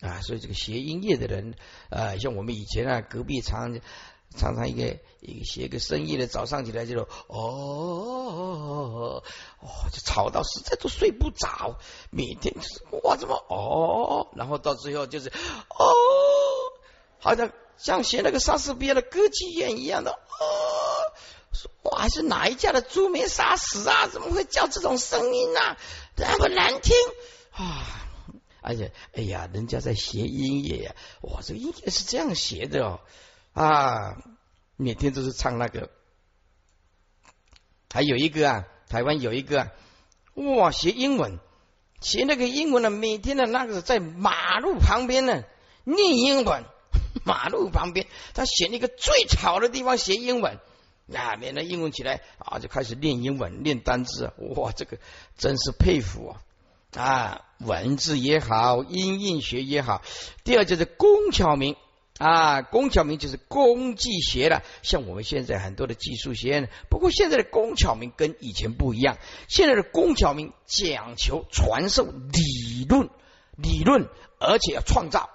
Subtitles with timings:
[0.00, 1.54] 啊，所以这个学音乐的人，
[1.90, 3.78] 呃，像我们以前啊，隔壁常
[4.34, 9.22] 常常一个一个学个生意的，早上起来就哦
[9.60, 11.76] 哦，就吵到实在都睡不着，
[12.10, 15.84] 每天就是哇怎么哦，然后到最后就是哦，
[17.18, 20.16] 好像像学那个莎士比亚的歌剧院一样的哦，
[21.82, 24.08] 哇，还是哪一家的猪没杀死啊？
[24.10, 25.60] 怎么会叫这种声音呢？
[26.16, 26.96] 那么难听
[27.52, 28.06] 啊！
[28.62, 33.00] 而且，哎呀，人家在学音乐呀，哇，这个音乐是这样学的哦，
[33.52, 34.16] 啊，
[34.76, 35.90] 每天都是唱那个，
[37.90, 39.72] 还有一个啊，台湾有一个，啊，
[40.34, 41.38] 哇，学英文，
[42.00, 45.42] 学那个英文呢，每天的那个在马路旁边呢
[45.84, 46.64] 念英文，
[47.24, 50.58] 马路旁边，他选一个最吵的地方学英文，
[51.14, 54.98] 啊，练了英文起来啊，就开始练英文，练单字，哇，这个
[55.38, 56.42] 真是佩服啊。
[56.92, 60.02] 啊，文字也好，音韵学也好。
[60.44, 61.76] 第二就是工巧名
[62.18, 64.62] 啊，工巧名就是工技学了。
[64.82, 69.18] 像我们现在很多的技术学院，不过现在的工巧名跟以前不一样。
[69.48, 73.08] 现在的工巧名讲求传授理论，
[73.56, 74.08] 理论
[74.38, 75.30] 而且要创造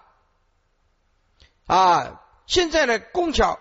[1.66, 2.22] 啊。
[2.48, 3.60] 现在的工巧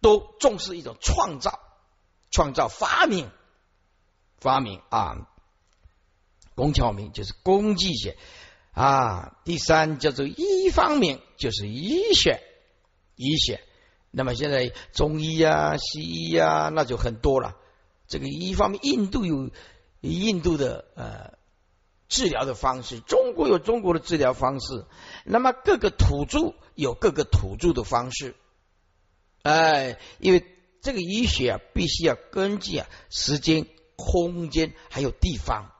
[0.00, 1.60] 都重视一种创造，
[2.30, 3.30] 创造发明，
[4.38, 5.28] 发明啊。
[6.56, 8.16] 工巧明就是工技学
[8.72, 12.42] 啊，第三叫做医方面就是医学，
[13.14, 13.60] 医学。
[14.10, 17.56] 那么现在中医啊、西医啊，那就很多了。
[18.08, 19.50] 这个医方面，印度有
[20.00, 21.34] 印度的呃
[22.08, 24.86] 治疗的方式，中国有中国的治疗方式。
[25.24, 28.34] 那么各个土著有各个土著的方式，
[29.42, 30.42] 哎，因为
[30.80, 35.72] 这个医学啊，必须要根据啊时间、空间还有地方。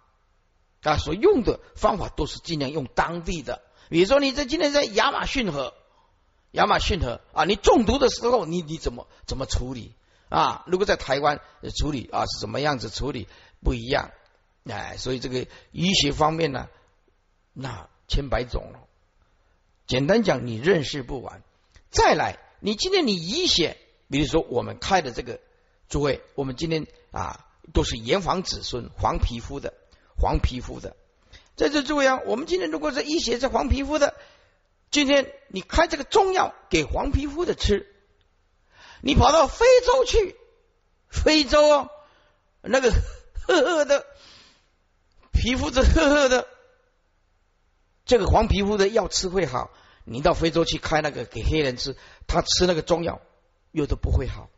[0.86, 3.60] 啊，所用的方法都是尽量用当地的。
[3.88, 5.74] 比如说，你在今天在亚马逊河，
[6.52, 9.94] 亚马逊河啊，你中毒的时候，你你怎么怎么处理
[10.28, 10.64] 啊？
[10.66, 11.40] 如果在台湾
[11.76, 13.26] 处理啊，是什么样子处理
[13.64, 14.12] 不一样？
[14.64, 16.68] 哎，所以这个医学方面呢，
[17.52, 18.78] 那千百种了。
[19.88, 21.42] 简单讲，你认识不完。
[21.90, 23.76] 再来，你今天你医学，
[24.08, 25.40] 比如说我们开的这个，
[25.88, 29.74] 诸位，我们今天啊，都是炎黄子孙，黄皮肤的。
[30.18, 30.96] 黄皮肤的，
[31.56, 34.14] 在这诸位啊，我们今天如果是医学是黄皮肤的，
[34.90, 37.86] 今天你开这个中药给黄皮肤的吃，
[39.02, 40.36] 你跑到非洲去，
[41.08, 41.90] 非洲哦，
[42.62, 42.90] 那个
[43.46, 44.06] 褐褐的
[45.32, 46.48] 皮肤是褐褐的，
[48.06, 49.70] 这个黄皮肤的药吃会好，
[50.04, 51.94] 你到非洲去开那个给黑人吃，
[52.26, 53.20] 他吃那个中药，
[53.70, 54.48] 又都不会好，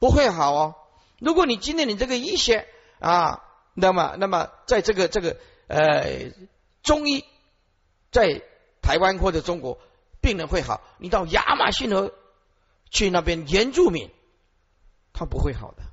[0.00, 0.74] 不会好哦。
[1.20, 2.66] 如果你今天你这个医学
[2.98, 3.44] 啊。
[3.80, 5.36] 那么，那么，在这个这个
[5.68, 6.32] 呃
[6.82, 7.24] 中医
[8.10, 8.42] 在
[8.82, 9.78] 台湾或者中国
[10.20, 12.12] 病人会好，你到亚马逊河
[12.90, 14.10] 去那边原住民，
[15.12, 15.84] 他不会好的。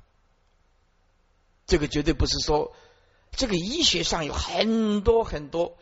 [1.64, 2.74] 这个绝对不是说
[3.30, 5.76] 这个医学上有很多很多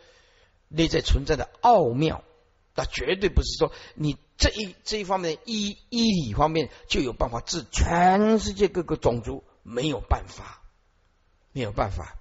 [0.67, 2.23] 内在存在的奥妙，
[2.75, 10.61] 那绝对不是说你这一这一方面医医理方面就有办法治全世界各个种族，没有办法。
[11.55, 12.17] 没有办法。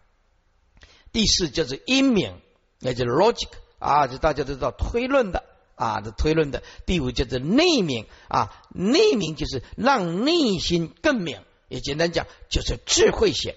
[1.11, 2.41] 第四就是英明，
[2.79, 3.49] 也就是 logic
[3.81, 5.43] 啊，就大家都知道推论的
[5.75, 6.63] 啊，这推论的。
[6.87, 13.57] 第五就是内明啊，内明就是让内心更明，也简单讲就是智慧学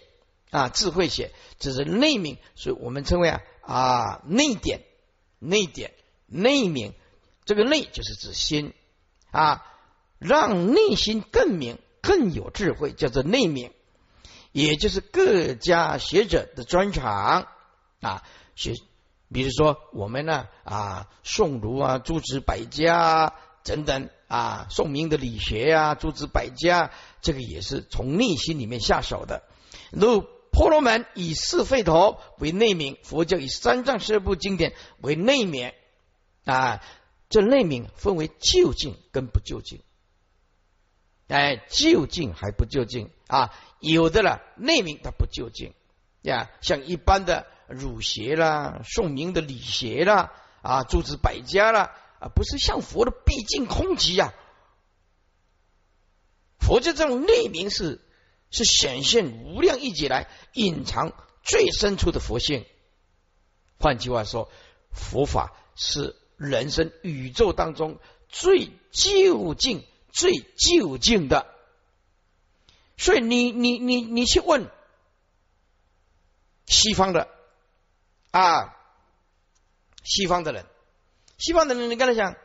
[0.50, 4.82] 啊，智慧学这是内明，所以我们称为啊啊内点，
[5.38, 5.94] 内点
[6.26, 6.96] 内明，
[7.46, 8.74] 这个内就是指心
[9.30, 9.64] 啊，
[10.18, 13.72] 让内心更明，更有智慧，叫做内明。
[14.58, 17.48] 也就是各家学者的专长。
[18.02, 18.24] 啊，
[18.56, 18.74] 学，
[19.32, 26.92] 比如说我们呢啊，宋儒啊，诸子百家等等啊，宋明的理学啊，诸子百家，
[27.22, 29.44] 这个也是从内心里面下手的。
[29.92, 35.72] 如婆罗门以四吠陀为内明，佛教以三藏十二部经典为内明
[36.46, 36.84] 啊，
[37.30, 39.82] 这内明分为就近跟不就近，
[41.28, 43.54] 哎，就近还不就近啊？
[43.80, 45.76] 有的了，内明它不究竟
[46.24, 50.34] 呀，像一般的儒学啦、宋明的理学啦、
[50.64, 54.34] 啊诸子百家啦，啊不是像佛的毕竟空寂呀。
[56.58, 58.02] 佛教这种内明是
[58.50, 61.14] 是显现无量一劫来隐藏
[61.44, 62.66] 最深处的佛性。
[63.78, 64.50] 换句话说，
[64.92, 71.54] 佛法是人生宇宙当中最究竟、最究竟的。
[72.98, 74.70] 所以你你你你去问
[76.66, 77.30] 西方的
[78.32, 78.76] 啊，
[80.04, 80.66] 西方的人，
[81.38, 82.36] 西方的人，你跟他讲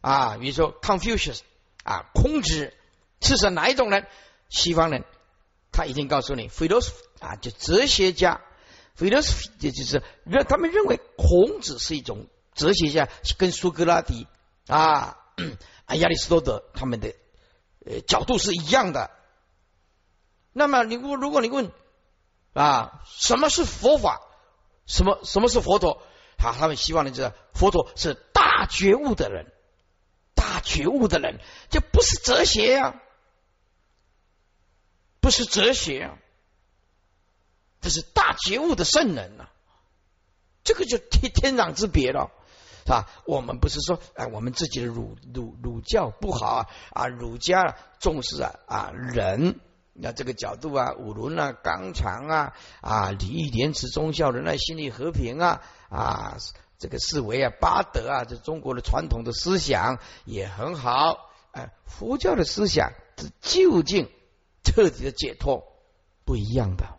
[0.00, 1.40] 啊，比如说 Confucius
[1.82, 2.72] 啊，孔子，
[3.20, 4.06] 是是哪一种人？
[4.50, 5.04] 西方人，
[5.72, 8.42] 他一定告诉你，philosoph 啊，就哲学家
[8.96, 13.08] ，philosoph 也就是认他们认为孔子是一种哲学家，
[13.38, 14.26] 跟苏格拉底。
[14.66, 15.18] 啊，
[15.88, 17.14] 亚里士多德他们的
[17.84, 19.10] 呃角度是一样的。
[20.54, 21.70] 那么你问，如果你问
[22.54, 24.22] 啊，什么是佛法？
[24.86, 26.00] 什么什么是佛陀？
[26.38, 29.52] 啊，他们希望你知道，佛陀是大觉悟的人，
[30.34, 33.02] 大觉悟的人，就不是哲学呀，
[35.20, 36.18] 不是哲学啊，
[37.80, 39.48] 这是大觉悟的圣人呐，
[40.62, 42.30] 这个就天天壤之别了。
[42.86, 43.08] 是吧？
[43.24, 47.06] 我们不是说，哎，我们自己的儒儒儒教不好啊啊！
[47.06, 49.58] 儒家重视啊啊人，
[49.94, 56.36] 那这个角度啊，五伦啊，刚强啊啊，礼义廉耻忠孝仁爱心理和平啊啊，
[56.78, 61.30] 这个四维啊八德啊，这中国的传统的思想也很好。
[61.52, 64.10] 哎，佛教的思想是究竟
[64.64, 65.64] 彻底的解脱
[66.24, 66.98] 不一样的，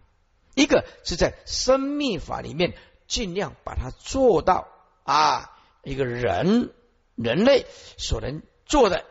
[0.55, 2.73] 一个是在生命法里面
[3.07, 4.67] 尽量把它做到
[5.03, 5.51] 啊。
[5.87, 6.73] 一个人
[7.13, 7.67] 人类
[7.99, 9.05] 所能做的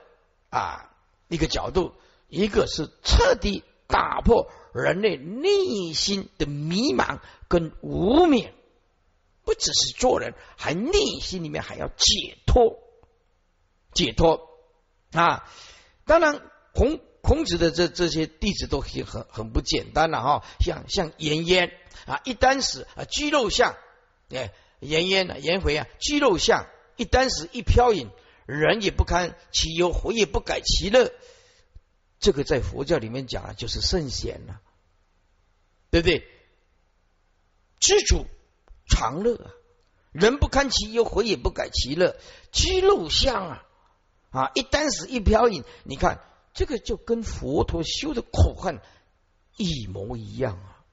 [0.51, 0.91] 啊
[1.29, 1.95] 一个角度，
[2.27, 3.63] 一个是彻底
[3.95, 8.53] 打破人类内心的迷茫跟无名，
[9.45, 12.81] 不只是做人，还内心里面还要解脱，
[13.93, 14.51] 解脱
[15.13, 15.49] 啊！
[16.07, 16.43] 当然，
[16.75, 21.71] 孔孔子的这这些弟子都很很很不简单了哈，像像颜渊
[22.07, 23.77] 啊，一箪食啊，居肉相
[24.31, 24.53] 哎。
[24.81, 25.39] 颜渊呢？
[25.39, 26.67] 颜回啊，居肉相，
[26.97, 28.11] 一箪食，一瓢饮，
[28.45, 31.11] 人也不堪其忧，回也不改其乐。
[32.19, 34.61] 这个在佛教里面讲啊，就是圣贤了，
[35.91, 36.27] 对不对？
[37.81, 38.27] 知足
[38.87, 39.51] 常乐啊，
[40.13, 42.17] 人不堪其忧，回也不改其乐。
[42.51, 43.67] 居肉相啊，
[44.31, 46.21] 啊，一箪食，一瓢饮，你看
[46.55, 48.81] 这个就跟佛陀修的苦恨
[49.57, 50.85] 一模一样啊，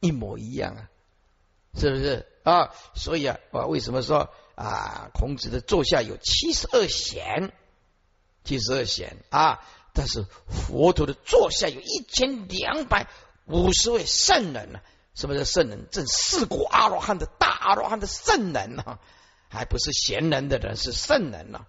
[0.00, 0.90] 一模一样啊，
[1.74, 2.26] 是不是？
[2.42, 7.52] 啊，所以啊，啊，为什么说啊，孔子的座下有七十二贤，
[8.44, 9.16] 七十二贤。
[9.30, 9.64] 啊，
[9.98, 13.08] 但是佛陀的座下有一千两百
[13.46, 14.78] 五十位圣人呢？
[15.12, 15.88] 什么叫圣人？
[15.90, 19.00] 正四果阿罗汉的大阿罗汉的圣人呢？
[19.48, 21.66] 还不是贤人的人，是圣人呢。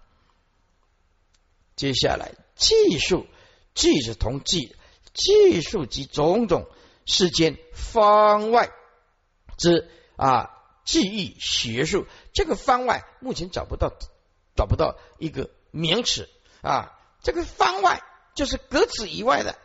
[1.74, 3.26] 接下来，技术，
[3.74, 4.76] 技是同技，
[5.12, 6.68] 技术及种种
[7.06, 8.70] 世间方外
[9.56, 10.56] 之啊。
[10.84, 13.92] 记忆学术这个方外目前找不到
[14.54, 16.28] 找不到一个名词
[16.62, 18.02] 啊，这个方外
[18.34, 19.58] 就是格子以外的，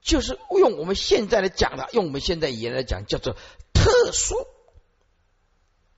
[0.00, 3.36] 就是用我们现在来讲的，用我们现在语言来讲叫做
[3.72, 4.34] 特殊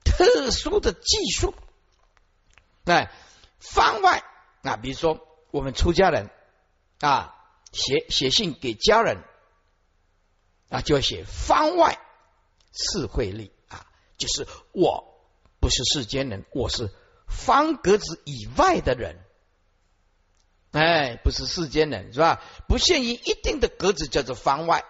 [0.04, 1.54] 特殊的技术。
[2.84, 3.12] 哎，
[3.58, 4.24] 方外
[4.62, 6.30] 啊，比如说我们出家人
[7.00, 7.34] 啊，
[7.72, 9.22] 写写信给家人
[10.68, 11.98] 啊，就要写方外
[12.72, 13.86] 次会力啊。
[14.18, 15.22] 就是我
[15.60, 16.90] 不是世间人，我是
[17.28, 19.24] 方格子以外的人，
[20.72, 22.42] 哎，不是世间人是吧？
[22.66, 24.84] 不限于一定的格子，叫做方外。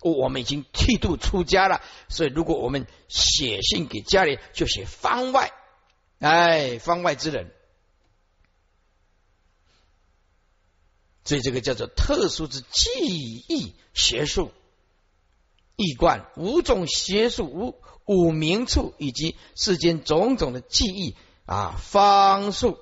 [0.00, 5.52] 我们已经剃度出家了，所以如果我们写信给家里，就写方外，
[6.18, 7.50] 哎，方外之人。
[11.24, 12.90] 所以这个叫做特殊之记
[13.48, 14.52] 忆学术，
[15.76, 17.82] 易观五种学术五。
[18.06, 21.14] 五名处以及世间种种的记忆
[21.46, 22.76] 啊方术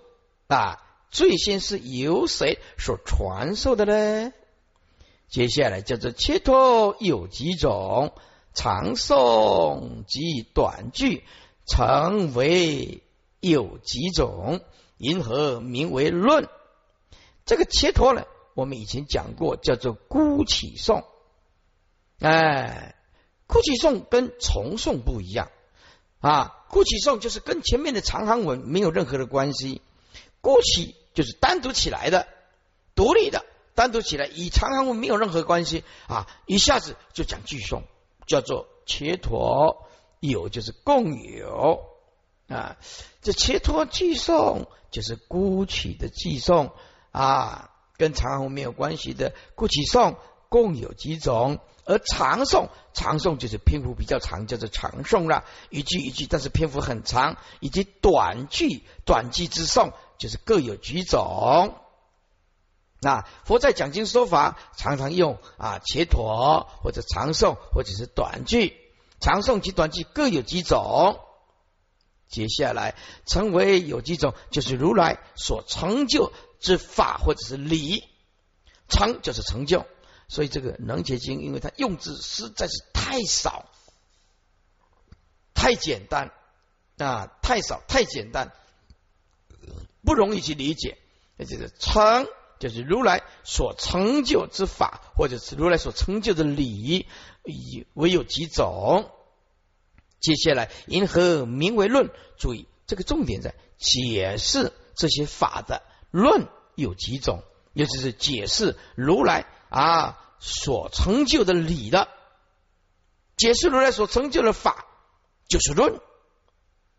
[0.46, 4.32] 啊，最先是由谁所传授的呢？
[5.28, 8.12] 接下来叫做切托有几种，
[8.54, 11.24] 长颂及短句，
[11.66, 13.02] 成为
[13.40, 14.60] 有几种，
[14.96, 16.48] 因何名为论？
[17.44, 18.24] 这个切托呢，
[18.54, 21.04] 我们以前讲过，叫做孤起颂，
[22.20, 22.94] 哎。
[23.50, 25.50] 哭泣颂跟重颂不一样
[26.20, 29.80] 啊，哭泣颂就是跟前面的长行文没有任何的关系，
[30.42, 32.28] 孤起就是单独起来的、
[32.94, 33.44] 独立的，
[33.74, 37.82] 单独起来与长行文没有任何关系啊，一下子就讲句颂，
[38.24, 39.88] 叫做切托
[40.20, 41.88] 有就是共有
[42.46, 42.76] 啊，
[43.20, 46.70] 这切托句颂就是孤起的句颂
[47.10, 49.34] 啊，跟长行文没有关系的。
[49.56, 51.58] 孤起颂共有几种。
[51.90, 61.74] 而长颂，长颂就是篇幅比较长，叫做长颂了，一句一句，但是篇幅很长；以及短句，短句之颂，就是各有几种。
[63.00, 68.76] 那佛在讲经说法，常常用啊切陀或者长颂或者是短句，
[69.20, 71.20] 长颂及短句各有几种。
[72.28, 72.94] 接下来
[73.24, 78.04] 成为有几种，就是如来所成就之法或者是理，
[78.88, 79.86] 成就是成就。
[80.28, 83.64] 所以这个能结经，因为它用字实在是太少、
[85.54, 86.32] 太简单
[86.98, 88.52] 啊，太少、太简单，
[90.08, 90.96] 不容易去理解。
[91.36, 92.26] 那就是成，
[92.58, 97.06] 就是如来所成就之法，或者是如来所成就的理，
[97.44, 99.10] 以唯有几种。
[100.18, 102.08] 接下来，因何名为论？
[102.38, 107.42] 注意，这个重点在解释这些法的论有几种，
[107.74, 112.08] 也就是解释如来啊所成就的理的，
[113.36, 114.86] 解释如来所成就的法
[115.48, 116.00] 就是论。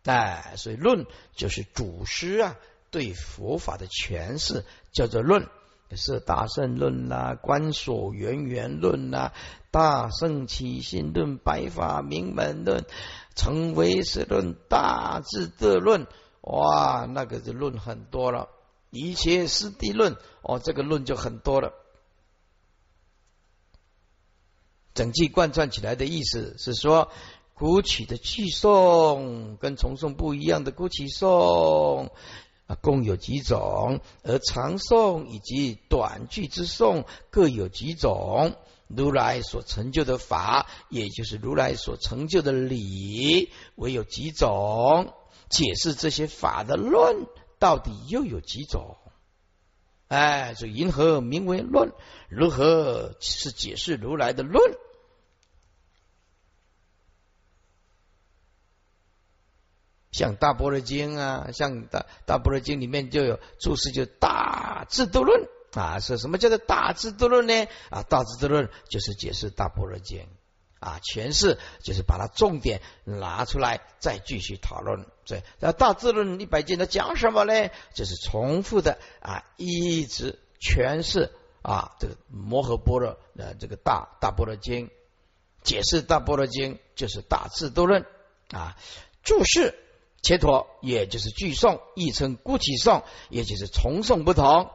[0.03, 2.55] 哎，所以论就是祖师啊
[2.91, 5.47] 对佛法的诠释，叫做论。
[5.95, 9.33] 是大圣论啦，观所缘缘论啦，
[9.71, 12.85] 大圣起心论，白法明门论，
[13.33, 16.05] 成唯识论，大智的论，
[16.41, 18.49] 哇，那个是论很多了。
[18.91, 21.73] 一切师地论，哦，这个论就很多了。
[24.93, 27.09] 整句贯穿起来的意思是说，
[27.55, 32.11] 古曲的句诵跟重诵不一样的古曲诵。
[32.69, 38.55] 啊，共有几种，而长颂以及短句之颂各有几种。
[38.87, 45.13] 如来所成就的法，也就是如来所成就的理，唯有几种。
[45.49, 47.25] 解释这些法的论，
[47.57, 48.97] 到底又有几种？
[50.07, 51.91] 哎，这银河名为论，
[52.29, 54.63] 如何是解释如来的论？
[60.11, 67.67] 像大般若经啊，像大大般若经里面就有注释，就大智度论啊，是什么叫做大智度论呢？
[67.91, 70.27] 啊，大智度论就是解释大般若经
[70.79, 75.05] 啊，诠释就是把它重点拿出来再继续讨论。
[75.25, 77.69] 这，那大智论一百经它讲什么呢？
[77.93, 84.89] 就是重复的啊，一直诠释啊，这个摩诃般若呃这个大大般若经，
[85.61, 88.07] 解释大般若经就是大智度论
[88.51, 88.75] 啊，
[89.21, 89.75] 注释。
[90.21, 94.69] 切陀也就是句诵，亦称孤起诵，也就是重诵不同。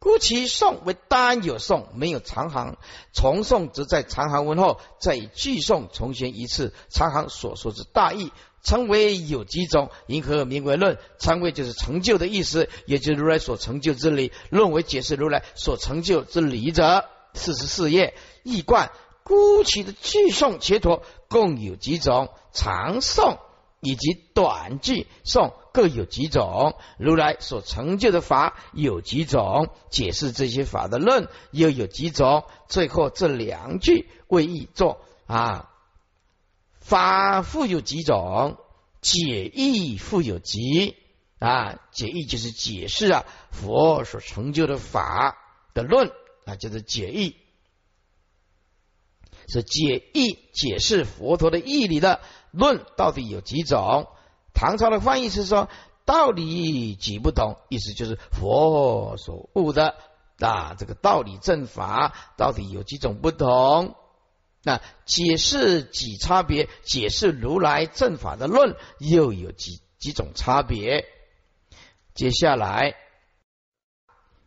[0.00, 2.76] 孤起诵为单有诵，没有长行；
[3.12, 8.30] 重诵则在长行文后再以句诵重宣一次长行所说之大意，
[8.62, 9.90] 称为有几种。
[10.06, 10.98] 因何名为论？
[11.18, 14.32] 称为就是成就的意思，也就是如来所成就之理。
[14.50, 17.04] 论为解释如来所成就之理者。
[17.34, 18.90] 四十四页，一观
[19.24, 22.28] 孤起的句诵切陀共有几种？
[22.52, 23.38] 长诵。
[23.80, 32.44] 以及短句诵各有几种，如来所成就的法有几种，解释这些法的论又有几种。
[32.68, 35.70] 最后这两句为义作啊，
[36.80, 38.58] 法复有几种，
[39.00, 40.96] 解义复有几
[41.38, 41.78] 啊？
[41.92, 45.38] 解义就是解释啊佛所成就的法
[45.72, 46.10] 的论
[46.44, 47.36] 啊，就是解义，
[49.46, 52.20] 是解义解释佛陀的义理的。
[52.50, 54.08] 论到底有几种？
[54.54, 55.68] 唐朝的翻译是说
[56.04, 59.94] 道理几不同，意思就是佛所悟的
[60.40, 63.94] 啊，这个道理正法到底有几种不同？
[64.64, 66.68] 那解释几差别？
[66.82, 71.06] 解释如来正法的论又有几几种差别？
[72.14, 72.96] 接下来，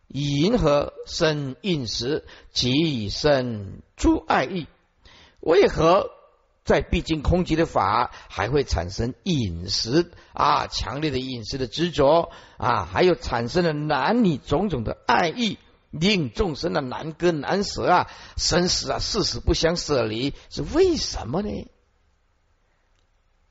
[0.07, 4.67] 银河生应时，即生诸爱意，
[5.39, 6.09] 为何？
[6.63, 15.57] 在毕竟空寂的法，还会产生饮食啊，强烈的饮食的执着啊，还有产生了男女种种的爱意，
[15.89, 21.49] 令众生的难割难舍啊，生死啊，誓死不相舍离，是为什么呢？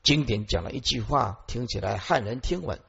[0.02, 2.80] 经典讲了一句话，听起来骇人听闻。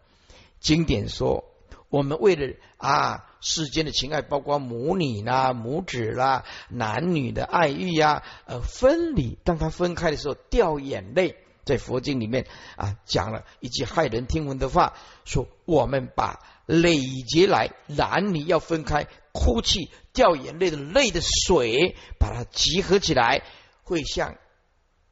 [0.60, 1.44] 经典说，
[1.90, 3.28] 我们为了啊。
[3.42, 9.38] 世间的情爱，包括母女啦、母子啦、男女的爱欲呀，呃，分离。
[9.44, 11.36] 当他分开的时候，掉眼泪。
[11.64, 14.94] 在佛经里面啊，讲了一句骇人听闻的话，
[15.26, 23.44] 说我们把累劫来男女要分开，哭泣、掉眼泪的泪的水，把它集合起来，
[23.84, 24.38] 会像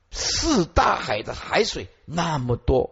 [0.09, 2.89] 四大海的海水那么多。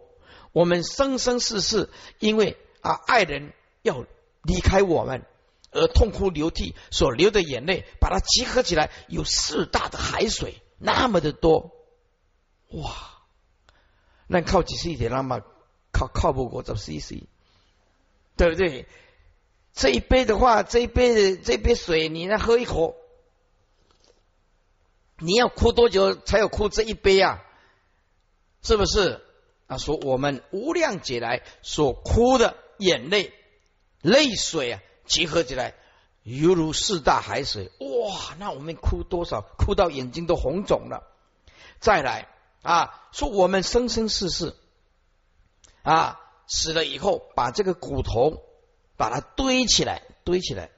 [0.52, 1.90] 我们生生世世，
[2.20, 3.52] 因为啊，爱人
[3.82, 4.06] 要。
[4.48, 5.26] 离开我们
[5.70, 11.70] 而痛哭流涕所流的眼泪，把它集合起来，有四大的海水那么的多，
[12.70, 13.14] 哇！
[14.26, 15.40] 那靠几十一点，那么
[15.92, 17.24] 靠靠不过这 C C，
[18.36, 18.86] 对不对？
[19.74, 22.96] 这一杯的话，这一杯的这杯水，你来喝一口，
[25.18, 27.44] 你要哭多久才有哭这一杯啊？
[28.62, 29.22] 是不是？
[29.66, 33.32] 啊，说我们无量劫来所哭的眼泪、
[34.02, 35.74] 泪水啊，集合起来，
[36.22, 37.70] 犹如四大海水。
[37.80, 39.42] 哇，那我们哭多少？
[39.58, 41.06] 哭到眼睛都红肿了。
[41.80, 42.28] 再来
[42.62, 44.54] 啊，说我们生生世世
[45.82, 48.42] 啊，死了以后，把这个骨头
[48.96, 50.70] 把它堆起来，堆起来，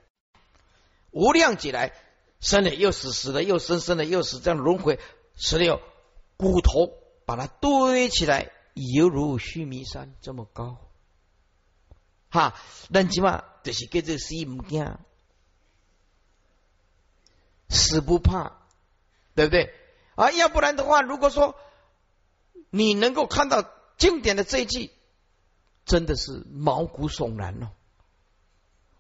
[1.11, 1.93] 无量劫来
[2.41, 4.99] 生了又死，死了又生，生了又死，这样轮回，
[5.37, 5.81] 死了又
[6.37, 6.93] 骨头
[7.27, 8.53] 把它堆起来。
[8.75, 10.90] 犹如须弥山这么高，
[12.31, 12.55] 哈，
[12.89, 14.97] 那起码就是跟这死不惊，
[17.69, 18.53] 死不怕，
[19.35, 19.75] 对不对？
[20.15, 21.57] 啊，要不然的话，如果说
[22.71, 23.69] 你能够看到
[23.99, 24.91] 经典的这一句，
[25.85, 27.71] 真的是毛骨悚然哦。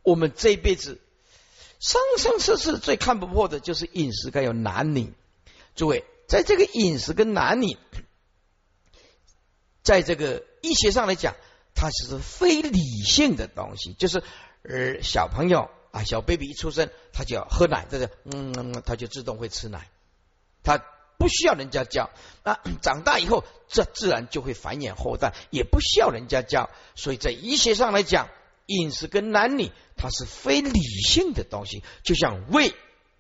[0.03, 1.01] 我们这一辈子
[1.79, 5.13] 生生世世最看不破的就是饮食，该有男女。
[5.77, 7.77] 诸位，在这个饮食跟男女。
[9.83, 11.35] 在这个医学上来讲，
[11.75, 14.23] 它是非理性的东西，就是
[14.63, 19.89] 呃小朋友啊，小 baby 一出生，他就要喝奶，这个嗯，他就自动会吃奶，
[20.63, 20.79] 他
[21.19, 22.11] 不需要人家教。
[22.45, 26.71] 那 长大以后，这自然就会繁衍后代，也不需要人家教。
[26.95, 28.29] 所以在医学上来讲，
[28.67, 32.75] 饮食跟男女，它是非理性的东西，就像胃，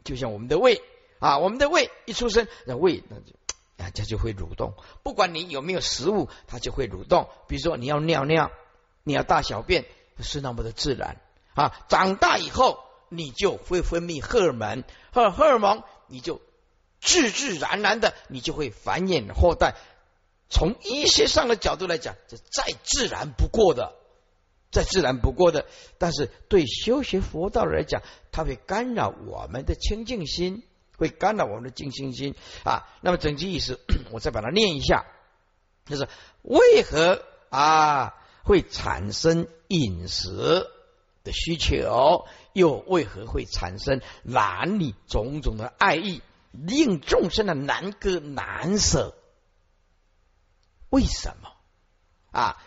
[0.04, 0.82] 就像我们的胃
[1.18, 3.32] 啊，我们的胃一出生，那胃那就。
[3.80, 4.74] 啊，它就会蠕动。
[5.02, 7.28] 不管你有没有食物，它就会蠕动。
[7.48, 8.50] 比如说你要尿尿，
[9.02, 9.86] 你要大小便，
[10.20, 11.16] 是那么的自然
[11.54, 11.72] 啊。
[11.88, 16.42] 长大以后，你就会分泌荷尔蒙，荷荷尔蒙，你就
[17.00, 19.74] 自自然然的，你就会繁衍后代。
[20.50, 23.94] 从医学上的角度来讲，这再自然不过的，
[24.70, 25.64] 再自然不过的。
[25.96, 30.64] 但是对修学佛道来讲，它会干扰我们的清净心。
[31.00, 32.86] 会干扰我们的静心心啊。
[33.00, 33.80] 那么整句意思，
[34.12, 35.06] 我再把它念一下，
[35.86, 36.08] 就是
[36.42, 38.14] 为何啊
[38.44, 40.70] 会产生饮食
[41.24, 49.16] 的需求，又为何会产生男女种种的爱意，令众生的难割难舍？
[50.90, 51.50] 为什么
[52.30, 52.62] 啊？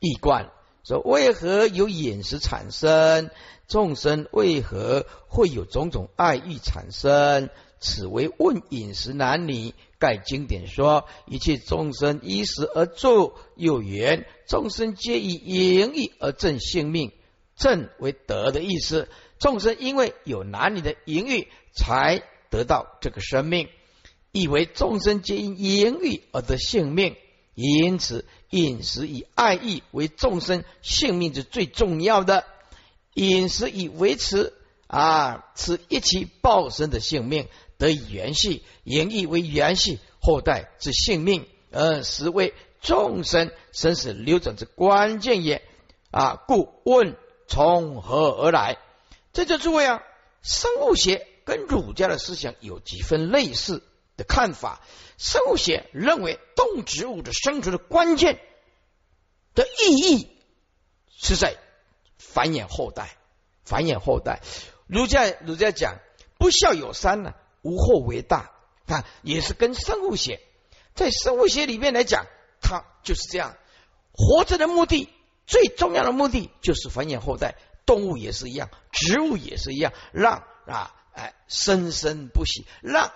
[0.00, 0.50] 一观
[0.84, 3.30] 说为何有饮食产生？
[3.66, 7.48] 众生为何会有种种爱欲产生？
[7.80, 9.72] 此为问饮食男女。
[9.98, 17.12] 盖经典说：一切众生依食而住，有缘众生皆以淫欲而正性命。
[17.56, 19.08] 正为德的意思。
[19.38, 23.70] 众生因为有男女的淫欲，才得到这个生命。
[24.32, 27.16] 以为众生皆因淫欲而得性命，
[27.54, 32.44] 因此饮食以爱欲为众生性命是最重要的。
[33.14, 34.52] 饮食以维持
[34.88, 45.62] 啊，此一期报生的性命得以延续，言义为延续后代之性命，而实为众生生死流转之关键也
[46.10, 46.42] 啊！
[46.46, 48.78] 故问从何而来？
[49.32, 50.02] 这就诸位啊，
[50.42, 53.82] 生物学跟儒家的思想有几分类似
[54.16, 54.80] 的看法。
[55.18, 58.40] 生物学认为，动植物的生存的关键
[59.54, 60.36] 的意义
[61.16, 61.56] 是在。
[62.16, 63.16] 繁衍后代，
[63.64, 64.40] 繁衍后代。
[64.88, 65.98] 儒家儒家讲，
[66.36, 68.50] 不孝有三呢，无后为大。
[68.86, 70.40] 啊，也是跟生物学，
[70.94, 72.26] 在生物学里面来讲，
[72.60, 73.56] 它就是这样。
[74.12, 75.08] 活着的目的，
[75.46, 77.56] 最重要的目的就是繁衍后代。
[77.86, 83.12] 动物也是一样，植物也是一样，让啊哎生生不息，让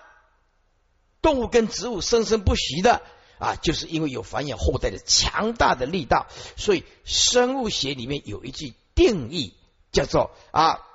[1.21, 3.01] 动物跟植物生生不息的
[3.39, 6.27] 啊，就是因为有繁衍后代的强大的力道。
[6.57, 8.73] 所以生物学里面有一句。
[8.95, 9.55] 定义
[9.93, 10.85] 叫做啊，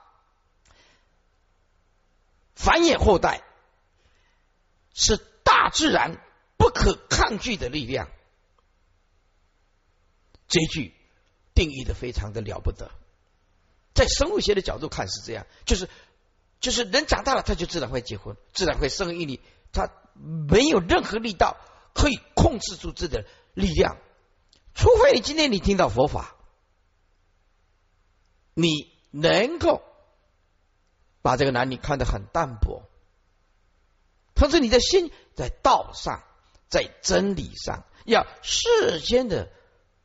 [2.55, 3.43] 繁衍后代
[4.93, 6.21] 是大自然
[6.59, 8.11] 不可抗拒的力量。
[10.49, 10.93] 这句
[11.55, 12.91] 定义的非常的了不得，
[13.95, 15.89] 在生物学的角度看是这样，就是
[16.61, 19.41] 就是人长大了他就自然会结婚，自然会生育你，
[19.73, 21.57] 他没有任何力道
[21.95, 23.99] 可以控制住自己的力量，
[24.75, 26.37] 除非你今天你听到佛法。
[28.57, 29.83] 你能够
[31.23, 32.89] 把这个男女看得很淡薄，
[34.35, 36.23] 同时你的心在道上，
[36.69, 39.51] 在真理上，要世间的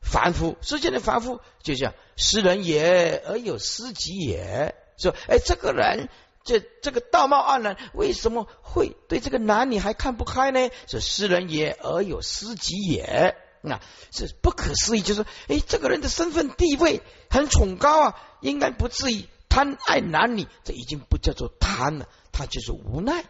[0.00, 6.08] 凡夫，世间的凡夫就像诗人也而有诗集也，说哎，这个人
[6.42, 10.70] 这这个道貌岸然，为什么会对这个男女还看不开呢？
[10.86, 13.36] 是诗人也而有诗集也。
[13.62, 13.78] 那
[14.10, 23.26] 是不可思议，就是哎，这个人的身份地位很崇高啊，应该不至于贪爱男女，这已经不叫做贪了，他就是无奈，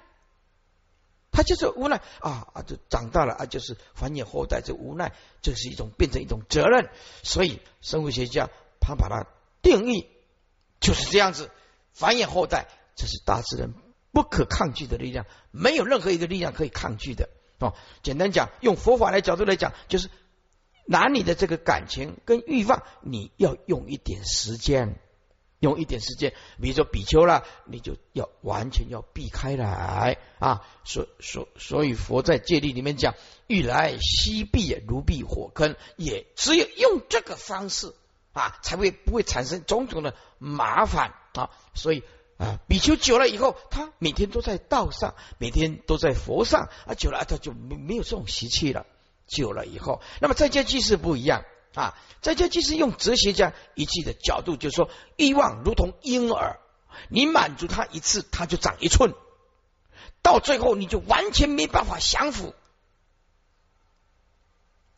[1.32, 6.90] 他就是无奈啊啊，就长大了啊，就是繁衍后代，这无奈，这是一种变成一种责任。
[7.24, 9.26] 所以生物学家他把它
[9.62, 10.06] 定义
[10.78, 11.50] 就是这样子，
[11.92, 13.74] 繁衍后代，这是大自然
[14.12, 17.74] 不可抗拒的力量，没有任何一个力量可以抗拒的哦。
[18.02, 20.08] 简单讲，用佛法来角度来讲，就是
[20.86, 24.98] 拿你的这个感情跟欲望，你要用一点时间。
[25.60, 30.66] 用一点时间，比如说比丘了，你就要完全要避开来啊！
[30.84, 33.14] 所所所以佛在戒律里面讲，
[33.46, 37.92] 欲来西避如避火坑，也只有用这个方式
[38.32, 41.50] 啊，才会不会产生种种的麻烦啊！
[41.74, 42.04] 所以
[42.40, 48.86] 啊，比丘久了以后，他每天都在道上，每天都在佛上啊，久了他就没没有这种习气了。
[49.26, 51.44] 久了以后，那么在家居士不一样。
[51.74, 56.58] 啊，在家祭祀用哲学家一句的角度，就是说，欲望如同婴儿，
[57.08, 59.14] 你满足他一次，他就长一寸，
[60.20, 62.56] 到最后你就完全没办法降服。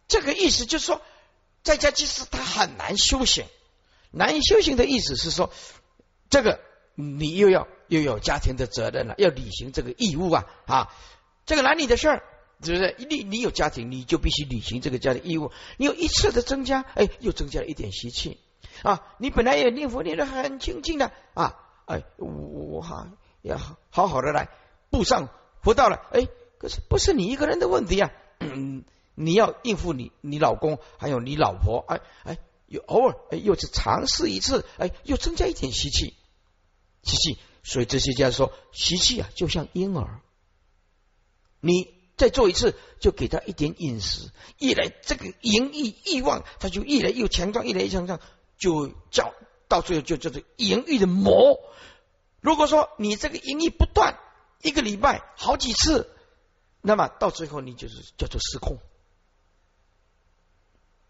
[0.08, 1.02] 这个意思就是说，
[1.62, 3.44] 在家祭祀他很难修行，
[4.10, 5.52] 难以修行的意思是说，
[6.30, 6.58] 这个
[6.94, 10.92] 你又要又有家庭的责任了，要履行这个义务啊啊，
[11.46, 12.22] 这个男女的事儿。
[12.64, 12.94] 是不是？
[13.10, 15.50] 你你有家庭，你就必须履行这个家的义务。
[15.78, 18.38] 你有一次的增加，哎，又增加了一点习气
[18.84, 19.02] 啊！
[19.18, 23.08] 你本来也念佛念得很清净的啊，哎，我我好
[23.40, 23.58] 要
[23.90, 24.48] 好好的来
[24.90, 25.28] 步上
[25.60, 26.28] 佛道了，哎，
[26.58, 28.12] 可是不是你一个人的问题啊！
[29.16, 36.14] 你要应付你你老公，还有你老婆，哎哎，又偶尔哎又去尝试一次，哎，又增加一点习气，
[37.02, 37.38] 习气。
[37.62, 40.20] 所以这些家说，习气啊，就像婴儿，
[41.60, 41.94] 你。
[42.14, 48.20] 再做一次，就给他一点饮食，一来这个淫欲欲望，他就越来越强壮，越来越强壮，
[48.58, 49.34] 就叫
[49.66, 51.58] 到最后就叫做淫欲的魔。
[52.40, 54.20] 如果说你这个淫欲不断，
[54.60, 56.14] 一个礼拜好几次，
[56.80, 58.78] 那么到最后你就是叫做失控，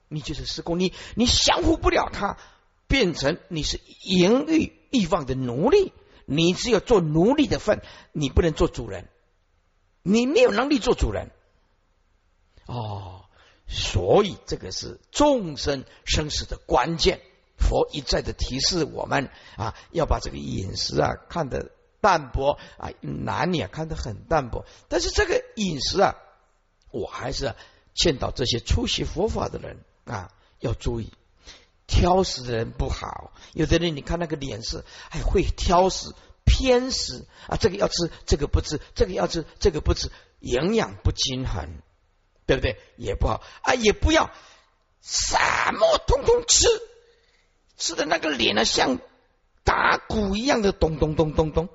[0.09, 2.39] 你就是失控，你你降服不了他，
[2.87, 5.93] 变成你是淫欲欲望的奴隶，
[6.27, 9.09] 你只有做奴隶的份，你不能做主人。
[10.05, 11.31] 你没有能力做主人
[12.67, 13.25] 哦，
[13.69, 17.21] 所以这个是众生生死的关键。
[17.57, 24.65] 佛一再的提示我们啊，要把这个饮食啊看得淡薄啊，男女啊看得很淡薄。
[24.89, 26.17] 但是这个饮食啊，
[26.91, 27.55] 我还是
[27.95, 31.13] 劝导这些初学佛法的人啊要注意，
[31.87, 33.33] 挑食的人不好。
[33.53, 36.15] 有的人你看那个脸色，还会挑食。
[36.45, 41.81] 偏食啊，这个要吃，这个不吃，这个要吃，这个不吃，营养不均衡，
[42.47, 42.81] 对不对？
[42.97, 44.29] 也不好啊，也不要
[45.01, 45.39] 什
[45.73, 46.67] 么通通吃，
[47.77, 48.99] 吃的那个脸呢，像
[49.63, 51.69] 打鼓一样的咚咚咚咚咚，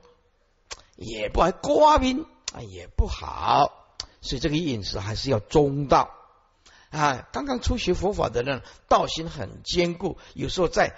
[0.98, 3.88] 也不爱刮冰啊，也不好。
[4.20, 6.14] 所以这个饮食还是要中道
[6.90, 7.28] 啊。
[7.32, 10.96] 刚刚初学佛法的人，道心很坚固，有时候在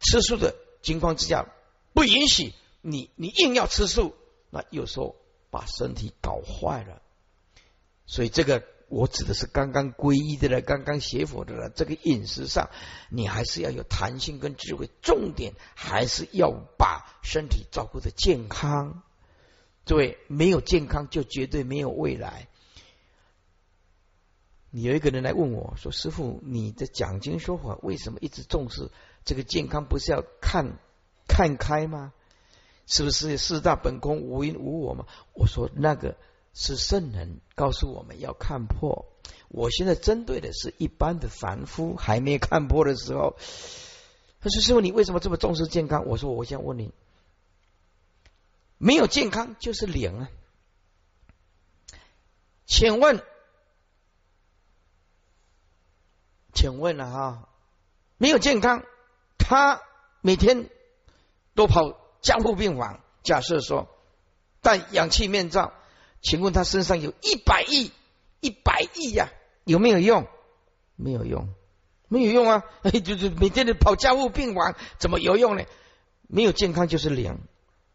[0.00, 1.46] 吃素的情况之下，
[1.92, 2.52] 不允许。
[2.80, 4.14] 你你硬要吃素，
[4.50, 5.16] 那有时候
[5.50, 7.02] 把身体搞坏了。
[8.06, 11.70] 所以这个我指的是刚刚皈依的了，刚刚学佛的了。
[11.70, 12.70] 这个饮食上，
[13.10, 19.02] 你还是要有弹性跟智慧，重点还是要把身体照顾的健康。
[19.84, 22.48] 对，没有健康就绝对没有未来。
[24.70, 28.90] 你有一个人来问我说：“师傅，你的讲经说法为什么一直重视
[29.24, 29.86] 这个健康？
[29.86, 30.78] 不是要看
[31.26, 32.12] 看开吗？”
[32.90, 35.04] 是不是四大本空无因无我嘛？
[35.34, 36.16] 我说那个
[36.54, 39.04] 是圣人告诉我们要看破。
[39.48, 43.36] 我现在针对的是一般的凡夫还没看破的时候。
[44.40, 46.92] 他说：“师傅，你为什么这么重视健康？”我说：“我想问你，
[48.78, 50.30] 没有健康就是零啊。
[52.64, 53.22] 请问，
[56.58, 57.48] 请问了哈，
[58.16, 58.82] 没有健康，
[59.38, 59.80] 他
[60.22, 60.68] 每天
[61.54, 63.88] 都跑。”加护病房，假设说
[64.60, 65.72] 戴氧气面罩，
[66.20, 67.92] 请问他身上有一百亿，
[68.40, 69.28] 一百亿呀，
[69.62, 70.26] 有没有用？
[70.96, 71.48] 没有用，
[72.08, 72.64] 没有用啊！
[73.04, 75.62] 就是每天的跑加护病房，怎么有用呢？
[76.26, 77.38] 没有健康就是零，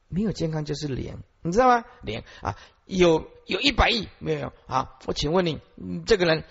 [0.07, 1.83] 没有健康就是零，你知道吗？
[2.01, 4.97] 零啊，有有一百亿没有用啊？
[5.05, 5.59] 我请问你，
[6.05, 6.45] 这个人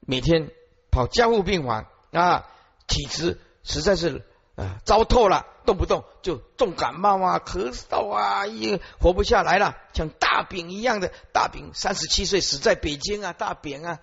[0.00, 0.50] 每天
[0.90, 2.46] 跑加护病房啊，
[2.86, 4.26] 体质实在是。
[4.56, 14.00] 啊，糟透了，动不动就重感冒啊，咳嗽啊，也活不下来了，像大饼一样的大饼，三十七岁死在北京啊，大饼啊，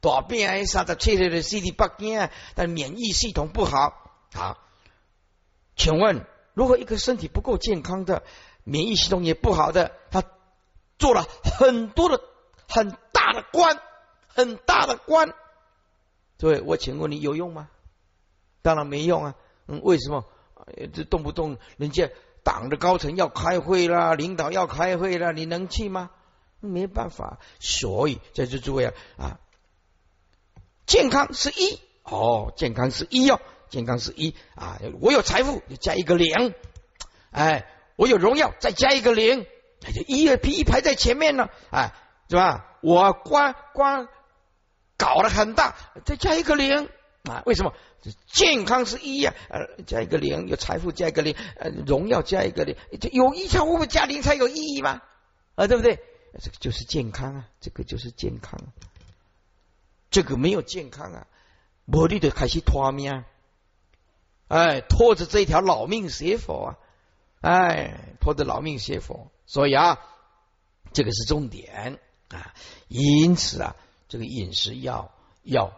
[0.00, 3.92] 大病啊，啥的，确切的 CD 八斤啊，但免疫系统不好。
[4.32, 4.56] 好，
[5.76, 6.24] 请问，
[6.54, 8.22] 如果一个身体不够健康的，
[8.64, 10.22] 免疫系统也不好的，他
[10.98, 11.26] 做了
[11.58, 12.22] 很多的
[12.66, 13.78] 很大的官，
[14.28, 15.34] 很大的官。
[16.38, 17.68] 对，我请问你有用吗？
[18.62, 19.34] 当然没用啊。
[19.66, 20.24] 嗯，为什么？
[20.92, 22.10] 这动不动人家
[22.42, 26.10] 党的高层要开会啦，领导要开会啦，你能去吗？
[26.60, 27.38] 没办法。
[27.58, 29.40] 所以在这诸位啊啊，
[30.86, 34.78] 健康是一哦，健康是一哦，健康是一啊。
[35.00, 36.54] 我有财富就，加一个零。
[37.30, 39.46] 哎，我有荣耀，再加一个零，
[39.80, 41.94] 那就一二 P 一排在前面了，哎，
[42.28, 42.76] 是吧？
[42.80, 44.08] 我光光
[44.98, 46.90] 搞得很大，再加一个零
[47.22, 47.42] 啊？
[47.46, 47.72] 为什么？
[48.26, 52.76] 健康是一呀，呃，加一个零，有财富加一个零，呃，荣耀加一个零，
[53.12, 55.02] 有一条我们加零才有意义吗？
[55.54, 55.98] 啊，对不对？
[56.40, 58.60] 这个就是健康啊，这个就是健康，
[60.10, 61.26] 这个没有健康啊，
[61.84, 63.24] 魔力的开始拖命，
[64.48, 66.76] 哎，拖着这条老命邪佛啊，
[67.40, 69.98] 哎，拖着老命邪佛，所以啊，
[70.92, 72.54] 这个是重点啊，
[72.88, 73.74] 因此啊，
[74.08, 75.72] 这个饮食要要。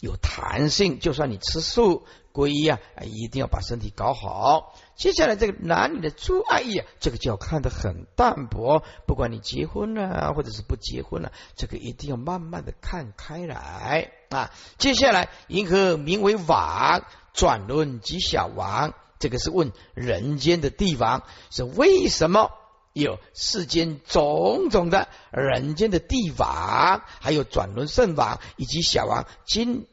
[0.00, 4.76] 有弹性，就算你吃素皈依啊，一定要把身体搞好。
[4.94, 8.84] 接下来这个男女的诸爱意啊，这个就要看得很淡薄。
[9.08, 14.52] 不管你结婚了，或者是不结婚了，这个一定要慢慢的看开来啊。
[14.78, 22.52] 接下来，银河名为王，转轮即小王，这个是问人间的帝王，是为什么？
[23.00, 29.86] 有世间种种的人间的帝王，还有转轮圣王以及小王金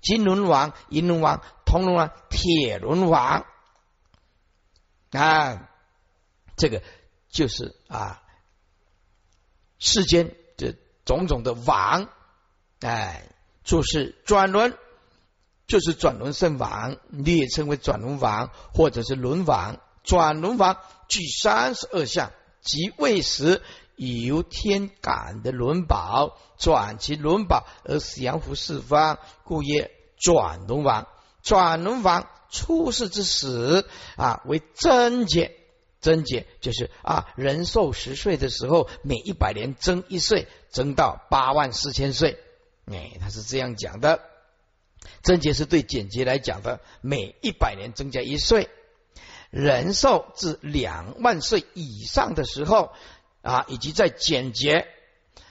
[0.00, 3.44] 金轮王、银轮王、铜轮王、铁轮王
[5.12, 5.68] 啊，
[6.56, 6.82] 这个
[7.28, 8.22] 就是啊
[9.78, 12.08] 世间的种种的王，
[12.80, 13.28] 哎，
[13.64, 14.76] 就是转轮，
[15.66, 19.80] 就是转轮圣王，你也称为转轮王或者是轮王。
[20.02, 22.32] 转轮王具三十二相。
[22.62, 23.62] 即未时
[23.96, 31.06] 由天感的轮宝转其轮宝而降伏四方，故曰转轮王。
[31.42, 35.52] 转轮王出世之时啊，为增减，
[36.00, 42.38] 增减就是啊，人寿十岁的时候，每一百年增一岁，增到八万四千岁。
[42.86, 44.20] 哎，他是这样讲的。
[45.22, 48.68] 增减是对简洁来讲的，每一百年增加一岁。
[49.50, 52.92] 人寿至两万岁以上的时候
[53.42, 54.86] 啊，以及在简洁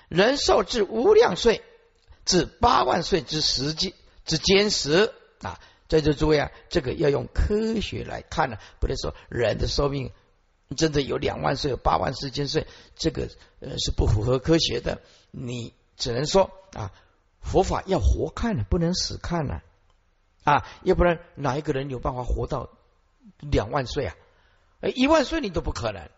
[0.07, 1.62] 人寿至无量岁
[2.25, 3.93] 至八万岁之时间
[4.25, 10.12] 之间时啊，在这诸位啊，这个要用科学来看呢，不能说人的寿命
[10.77, 13.27] 真的有两万岁、有八万四千岁，这个
[13.59, 15.01] 呃是不符合科学的。
[15.31, 16.91] 你只能说啊，
[17.41, 19.63] 佛法要活看了，不能死看了
[20.43, 22.69] 啊，要不然哪一个人有办法活到？
[23.39, 24.15] 两万岁啊，
[24.82, 26.10] 哎一万岁你都不可能，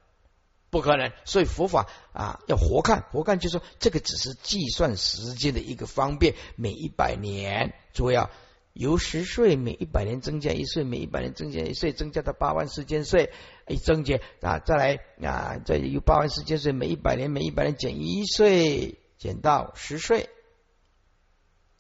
[0.70, 1.12] 不可能。
[1.26, 6.36] 所以佛法啊，要活看，活看就是说，这个只是计算时间的一个方便。
[6.56, 8.30] 每一百年，主要
[8.74, 13.32] 由十岁每一百年增加一岁，每一百年增加一岁，增加到八万四千岁，
[13.68, 20.30] 一增减啊，再来啊，再由八万四千岁，每一百年每一百年减一岁，减到十岁，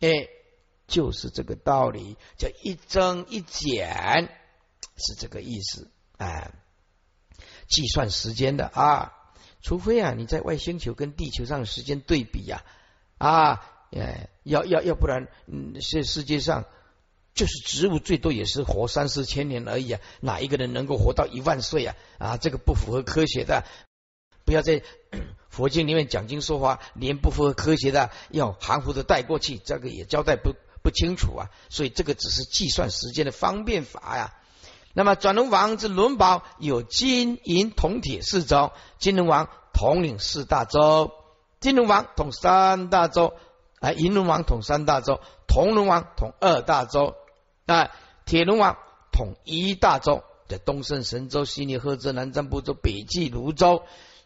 [0.02, 0.10] 哎，
[0.88, 4.30] 就是这个道理，叫一增一减。
[5.02, 6.52] 是这个意思，哎，
[7.68, 9.14] 计算时间的啊，
[9.62, 12.64] 除非啊你在外星球跟地球上的时间对比呀，
[13.18, 13.62] 啊，
[14.44, 16.66] 要要要不然，嗯，世世界上
[17.34, 21.96] 就是植物最多也是活三四千年而已啊，哪一个人能够活到一万岁啊？
[22.18, 23.66] 啊，这个不符合科学的，
[24.46, 24.84] 不要在
[25.50, 34.34] 佛经里面讲经说话，连不符合科学的要含糊的带过去，这个也交代不不清楚啊，所以这个只是计算时间的方便法呀。
[34.94, 41.12] 那么转轮王之轮宝有金银铜铁四州，金轮王统领四大洲，
[41.60, 43.34] 金轮王统三大洲，
[43.80, 47.16] 啊，银轮王统三大洲，铜轮王统二大洲，
[47.66, 47.92] 啊，
[48.26, 48.78] 铁轮王
[49.12, 53.84] 统一大洲，在东胜神州、西尼赫州、南瞻部洲、北济泸州。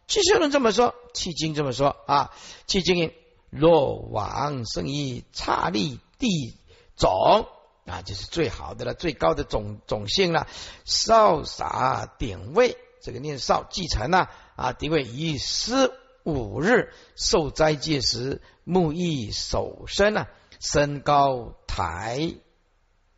[0.07, 2.31] 继续论这么说，契经这么说啊，
[2.67, 3.11] 契经
[3.49, 6.57] 若王生于刹利地
[6.95, 7.47] 种。
[7.85, 10.47] 啊，就是最好的了，最高的种种姓了。
[10.85, 14.73] 少洒点位，这个念少继承了啊。
[14.73, 15.91] 地位以十
[16.23, 20.27] 五日受斋戒时，木易守身啊，
[20.59, 22.33] 身高台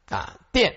[0.10, 0.75] 啊殿，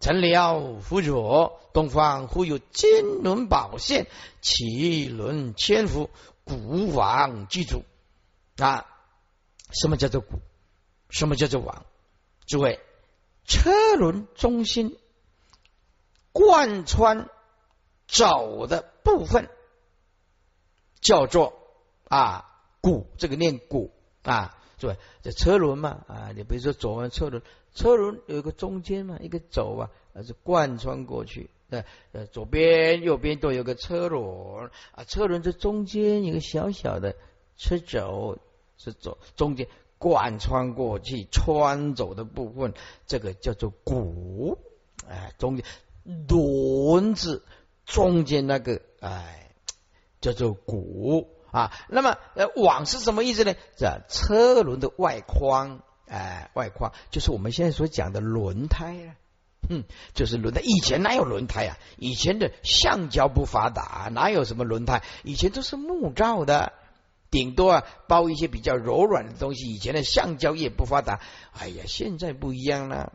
[0.00, 4.08] 陈辽辅佐，东方忽有金轮宝现，
[4.40, 6.10] 奇轮千伏，
[6.42, 7.84] 古王祭祖
[8.56, 8.86] 啊。
[9.70, 10.40] 什么叫做古？
[11.10, 11.86] 什么叫做王？
[12.46, 12.80] 诸位。
[13.44, 14.98] 车轮中心
[16.32, 17.28] 贯穿
[18.06, 19.48] 走的部分，
[21.00, 21.54] 叫做
[22.08, 24.96] 啊鼓，这个念鼓啊，是吧？
[25.22, 27.42] 这车轮嘛啊，你比如说左轮车轮，
[27.74, 29.90] 车轮有一个中间嘛，一个轴啊，
[30.22, 31.50] 是贯穿过去。
[31.70, 37.16] 呃呃，左边右边都有个车轮啊，车轮这中间有个小小的
[37.56, 38.38] 车轴，
[38.76, 42.74] 是走中间贯穿过去穿走的部分，
[43.06, 44.58] 这个叫做骨。
[45.08, 45.64] 哎，中间
[46.28, 47.44] 轮子
[47.84, 49.50] 中间那个哎
[50.20, 51.72] 叫做骨啊。
[51.88, 53.54] 那么呃网是什么意思呢？
[53.76, 59.16] 这车轮的外框，哎外框就是我们现在所讲的轮胎啊。
[59.66, 60.60] 嗯，就是轮胎。
[60.62, 61.78] 以前哪有轮胎啊？
[61.96, 65.02] 以前的橡胶不发达，哪有什么轮胎？
[65.22, 66.74] 以前都是木造的，
[67.34, 69.66] 顶多啊包一些比较柔软的东西。
[69.74, 71.18] 以前的橡胶也不发达。
[71.58, 73.12] 哎呀，现在不一样了。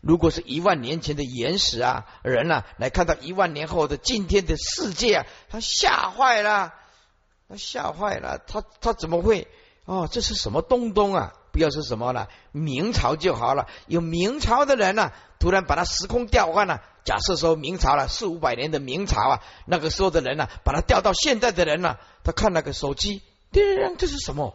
[0.00, 6.72] 如果是一万年前的原始啊人啊，来看到一万年后的今天的世界啊，他吓坏了，
[7.46, 9.48] 他吓坏了，他他怎么会？
[9.84, 11.34] 哦，这是什么东东啊？
[11.52, 13.66] 不要是什么了，明朝就好了。
[13.86, 16.82] 有明朝的人呢，突然把它时空调换了。
[17.06, 24.54] 假设说明朝了四五百年的明朝啊，那个时候的人呢，把它调到现在的人呢，他看那个手机，叮，这是什么？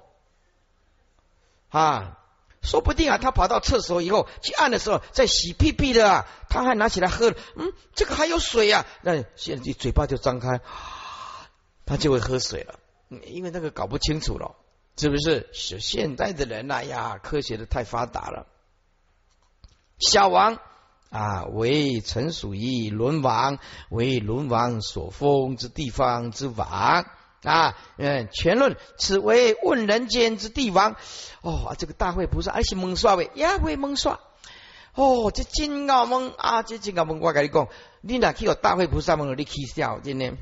[1.70, 2.20] 啊，
[2.62, 10.60] 说不定啊，他跑到厕所以后去按的时候在洗屁屁的啊，他还拿起来喝，嗯，这个还有水啊，那现在嘴巴就张开，
[11.86, 12.76] 他就会喝水了，
[13.26, 14.56] 因为那个搞不清楚了。
[14.98, 15.50] 是不是？
[15.54, 18.46] 是现在的人呐呀，科学的太发达了。
[19.98, 20.60] 小王
[21.12, 27.06] 啊，为臣属于轮王，为轮王所封之地方之王
[27.44, 27.78] 啊。
[27.98, 30.96] 嗯，全论此为问人间之帝王。
[31.42, 34.20] 哦，这个大会菩萨还是蒙刷喂，也会蒙刷。
[34.96, 37.20] 哦，这金刚蒙啊，这金刚蒙。
[37.20, 37.68] 我跟你讲，
[38.02, 40.38] 你哪去有大会菩萨蒙，你去笑今天。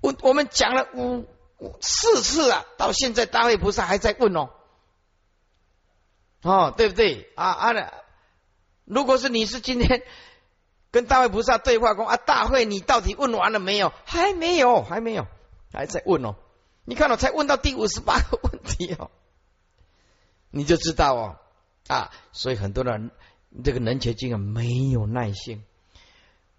[0.00, 1.26] 我我们讲了五。
[1.80, 4.50] 四次啊，到现在大会菩萨还在问哦，
[6.40, 7.46] 哦，对不对啊？
[7.46, 7.72] 啊，
[8.88, 10.02] 如果是你是今天
[10.90, 13.92] 跟大会菩萨对话，说啊，大会你到底问完了没有？
[14.06, 15.26] 还没有，还没有，
[15.72, 16.36] 还在问哦。
[16.84, 19.10] 你看我才问到第五十八个问题哦，
[20.50, 21.36] 你就知道哦
[21.86, 23.10] 啊，所以很多人
[23.62, 25.62] 这个能结经啊没有耐性，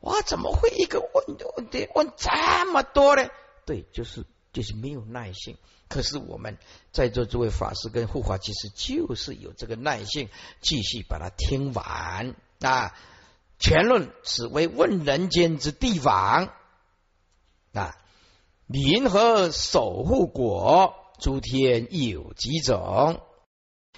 [0.02, 3.28] 哇，怎么会一个问问题问这么多呢？
[3.66, 4.24] 对，就是。
[4.52, 5.58] 就是没有耐性，
[5.88, 6.58] 可是我们
[6.92, 10.30] 在座诸位法师跟护法，其实就是有这个耐性，
[10.62, 12.96] 继续把它听完啊。
[13.60, 16.54] 全论此为问人间之帝王
[17.74, 17.98] 啊，
[18.68, 23.22] 银河守护国，诸天有几种？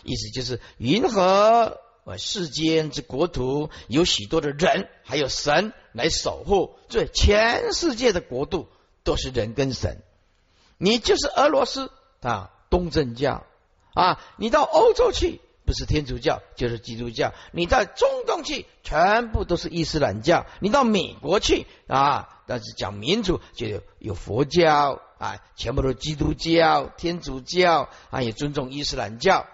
[0.03, 1.79] 意思就是云何
[2.17, 8.67] 世间之国土有许多的人，还有神来守护，这全世界的国度
[9.03, 10.01] 都是人跟神。
[10.83, 11.91] 你就是俄罗斯
[12.21, 13.43] 啊，东正教
[13.93, 29.45] 啊，你到欧洲去不是天主教就是基督教，你在中东去全部都是伊斯兰教，你到美国去啊，但是讲民主就有有佛教啊，全部都基督教、天主教啊，也尊重伊斯兰教。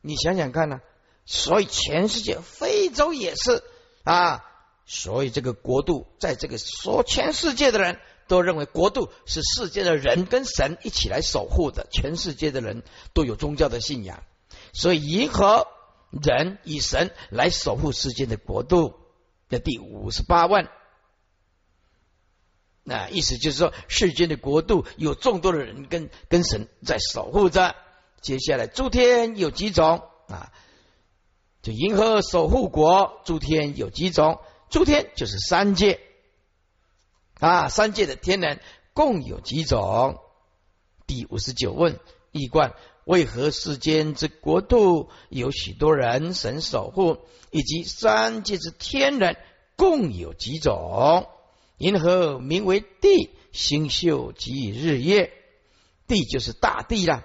[0.00, 0.80] 你想想看呢？
[1.24, 3.62] 所以全世界，非洲也是
[4.02, 4.44] 啊，
[4.86, 8.00] 所以这个国度在这个说全世界的人。
[8.34, 14.24] 都认为国度是世界的人跟神一起来守护的，全世界的人都有宗教的信仰，
[14.72, 15.68] 所以银河
[16.10, 18.96] 人以神来守护世界的国度
[19.48, 20.68] 的第五十八万，
[22.82, 27.76] 那意思就是说，世间的国度有众多的人跟跟神在守护着。
[28.20, 30.50] 接下来，诸天有几种啊？
[31.62, 34.40] 就银河守护国，诸天有几种？
[34.70, 36.00] 诸天就是三界。
[37.40, 38.60] 啊，三界的天人
[38.92, 40.18] 共有几种？
[41.06, 41.98] 第五十九问：
[42.32, 47.18] 一观为何世间之国度有许多人神守护？
[47.50, 49.36] 以及三界之天人
[49.76, 51.28] 共有几种？
[51.78, 55.32] 银河名为地，星宿即日月。
[56.06, 57.24] 地就是大地了。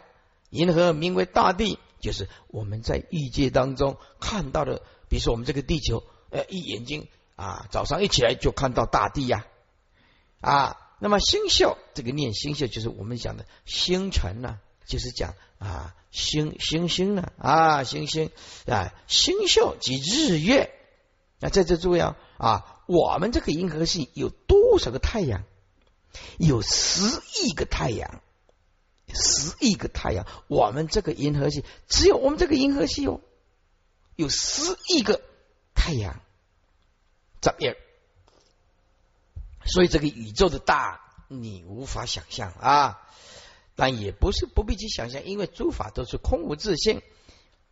[0.50, 4.82] 银河名为大地，就是我们在欲界当中看到的。
[5.08, 9.46] 比如说我们这个地球，呃，一眼睛啊，早上一起来就看到大地呀。
[10.42, 18.32] 啊那么星宿这个念星宿就是我们讲的星辰呢，就是讲啊星星星呢啊星星
[18.68, 20.74] 啊星宿及日月。
[21.40, 22.16] 那在这注意啊，
[22.86, 25.44] 我们这个银河系有多少个太阳？
[26.38, 28.22] 有十亿个太阳，
[29.14, 30.26] 十亿个太阳。
[30.48, 33.22] 我们这个银河系只有我们这个银河系哦，
[34.18, 35.22] 有十亿个
[35.74, 36.20] 太阳，
[37.40, 37.76] 怎么样？
[39.70, 43.02] 所以这个宇宙的大你无法想象啊。
[43.76, 47.02] 但也不是不必去想象，因为诸法都是空无自性。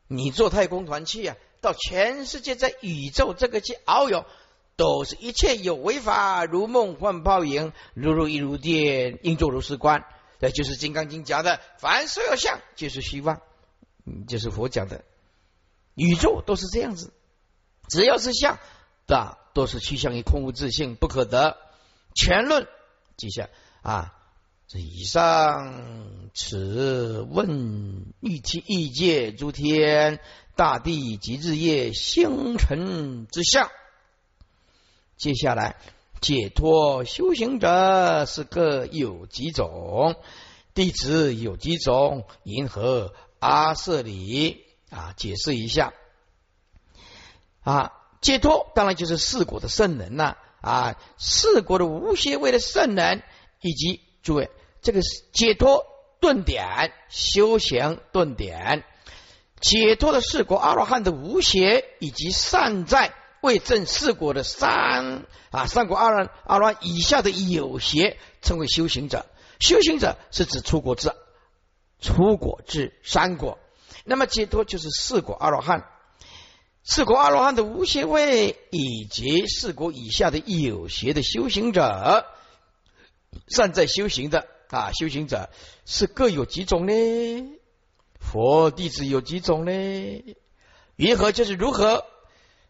[0.08, 4.26] 你坐太空团去啊，到全世界在宇宙这个去遨游，
[4.78, 10.06] 都是一切有为法，如梦幻泡影，如如一如电，应作如是观。
[10.40, 13.42] 这就是《金刚经》讲的，凡所有相，就是虚妄。
[14.30, 15.04] 就是佛讲的，
[15.94, 17.12] 宇宙都是这样子，
[17.90, 18.60] 只要是相，
[19.08, 21.58] 的都是趋向于空无自性，不可得。
[22.18, 22.68] 全论
[23.16, 23.48] 记下
[23.84, 24.14] 啊。
[24.70, 30.20] 这以上，此问欲其异界诸天、
[30.58, 33.70] 大地及日夜星辰之相。
[35.16, 35.78] 接下来，
[36.20, 40.18] 解脱修行者是各有几种？
[40.74, 42.26] 弟子有几种？
[42.44, 45.94] 银河阿舍里啊，解释一下
[47.62, 47.94] 啊。
[48.20, 53.24] 解脱当然就是四果的圣人呐啊，啊四国的无邪位的圣人
[53.62, 54.02] 以及。
[54.24, 54.50] 诸位，
[54.82, 55.86] 这个是解脱
[56.20, 58.84] 顿点，修行顿点，
[59.62, 69.26] 解脱的四国阿罗汉的无邪，以及善在为证四国的三啊三国阿罗阿罗以下的有邪，称为修行者。
[69.62, 71.14] 修行者是指出国之
[72.02, 73.60] 出国至三国，
[74.04, 75.88] 那么解脱就是四果阿罗汉，
[76.90, 82.26] 四果阿罗汉的无邪位，以及四果以下的有邪的修行者。
[83.50, 85.50] 善在修行的啊，修行者
[85.86, 86.94] 是各有几种呢？
[88.22, 90.36] 佛弟子有几种呢？
[90.96, 92.06] 云何就是如何？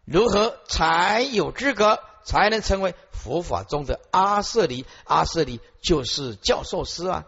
[0.04, 4.84] 如何才有资格，才能成为佛法中的阿舍离？
[5.04, 7.24] 阿舍离就是教授师啊！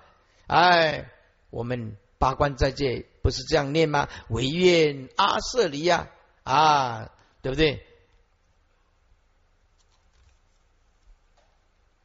[0.49, 1.09] 哎，
[1.51, 4.09] 我们八关在戒不是这样念吗？
[4.29, 6.11] 唯愿阿舍离呀，啊，
[6.51, 7.11] 啊
[7.43, 7.87] 对不对？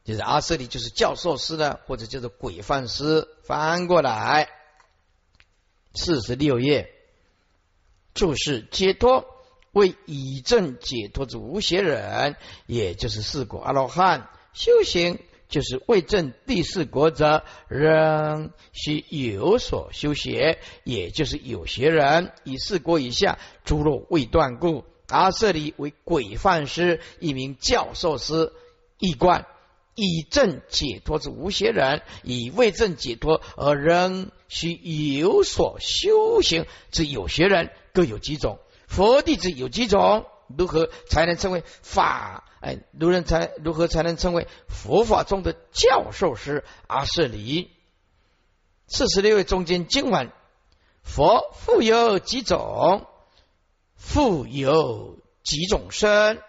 [0.04, 3.26] 就是阿舍利，就是教授师的，或者叫做鬼范师。
[3.42, 4.48] 翻过来，
[5.94, 6.92] 四十六页，
[8.14, 9.26] 注释解脱
[9.72, 12.36] 为以正解脱之无邪人，
[12.66, 14.30] 也就是四果阿罗汉。
[14.52, 15.18] 修行
[15.48, 22.32] 就是为证第四国者，仍需有所修学，也就是有学人。
[22.44, 28.52] 以四国以下诸若未断故，阿舍利为鬼范师，一名教授师，
[28.98, 29.46] 一贯。
[29.98, 38.58] 以正解脱之无邪人，以为正解脱而仍需有所修行之有学人，各有几种？
[38.86, 40.26] 佛弟子有几种？
[40.56, 42.44] 如何才能称为法？
[42.60, 46.64] 哎，如人才如何才能称为佛法中的教授师？
[46.86, 47.70] 阿舍离
[48.88, 50.30] 四十六位中间经文，
[51.02, 53.06] 佛复有几种？
[53.94, 56.42] 复有几种身？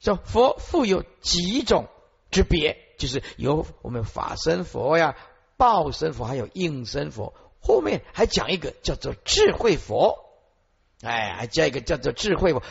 [0.00, 1.88] 说佛复有几种？
[2.30, 5.16] 之别就是有我们法身佛呀、
[5.56, 7.34] 报身佛，还有应身佛。
[7.60, 10.18] 后面还讲一个叫做智慧佛，
[11.02, 12.62] 哎，还加一个叫做智慧佛，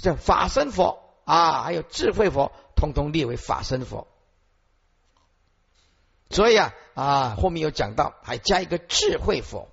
[0.00, 4.06] 叫法身佛啊，还有智慧佛，通通列为法身佛。
[6.30, 9.68] 所以啊啊，后面有讲到，还加一个智慧佛。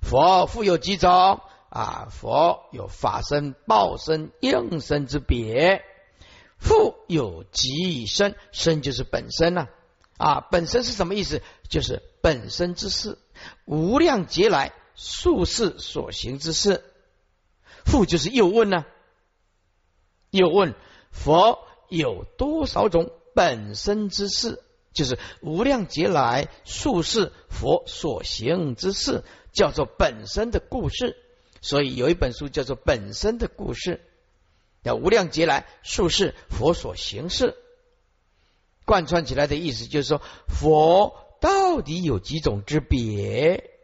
[0.00, 2.08] 佛复有几种啊？
[2.10, 5.84] 佛有法身、报身、应身之别。
[6.58, 9.68] 复有极身，身就是本身呐
[10.16, 11.42] 啊，本身是什么意思？
[11.68, 13.18] 就是本身之事，
[13.64, 16.87] 无量劫来数世所行之事。
[17.90, 18.84] 复就是又问呢？
[20.30, 20.74] 又问
[21.10, 21.58] 佛
[21.88, 24.62] 有多少种本身之事？
[24.92, 31.16] 就是无量劫来数世佛所行之事，叫做本身的故事。
[31.60, 33.96] 所以有一本书叫做《本身的故事》。
[34.84, 37.56] 叫无量劫来术士佛所行事，
[38.84, 43.77] 贯穿起来的意思就是说，佛到底有几种之别？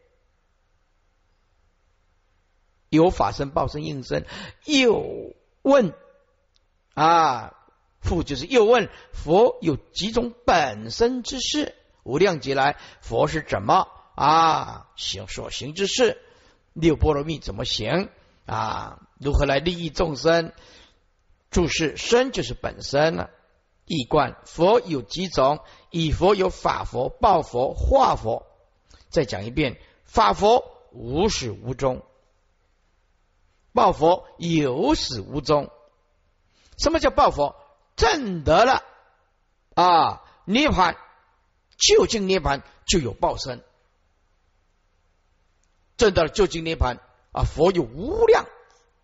[2.94, 4.24] 有法身、报身、应身。
[4.64, 5.92] 又问
[6.94, 7.54] 啊，
[8.00, 11.74] 复就是又问佛有几种本身之事？
[12.02, 16.18] 无量劫来佛是怎么啊行所行之事？
[16.72, 18.08] 六波罗蜜怎么行
[18.46, 19.00] 啊？
[19.18, 20.52] 如何来利益众生？
[21.50, 23.30] 注释身就是本身了，
[23.86, 25.60] 一观佛有几种？
[25.90, 28.46] 以佛有法佛、报佛、化佛。
[29.08, 32.02] 再讲一遍，法佛无始无终，
[33.74, 35.70] 报佛有始无终。
[36.78, 37.56] 什么叫报佛？
[37.96, 38.82] 证得了
[39.74, 40.96] 啊涅盘，
[41.76, 43.62] 究竟涅盘就有报身。
[45.96, 46.98] 证得了究竟涅盘
[47.32, 48.46] 啊，佛有无量，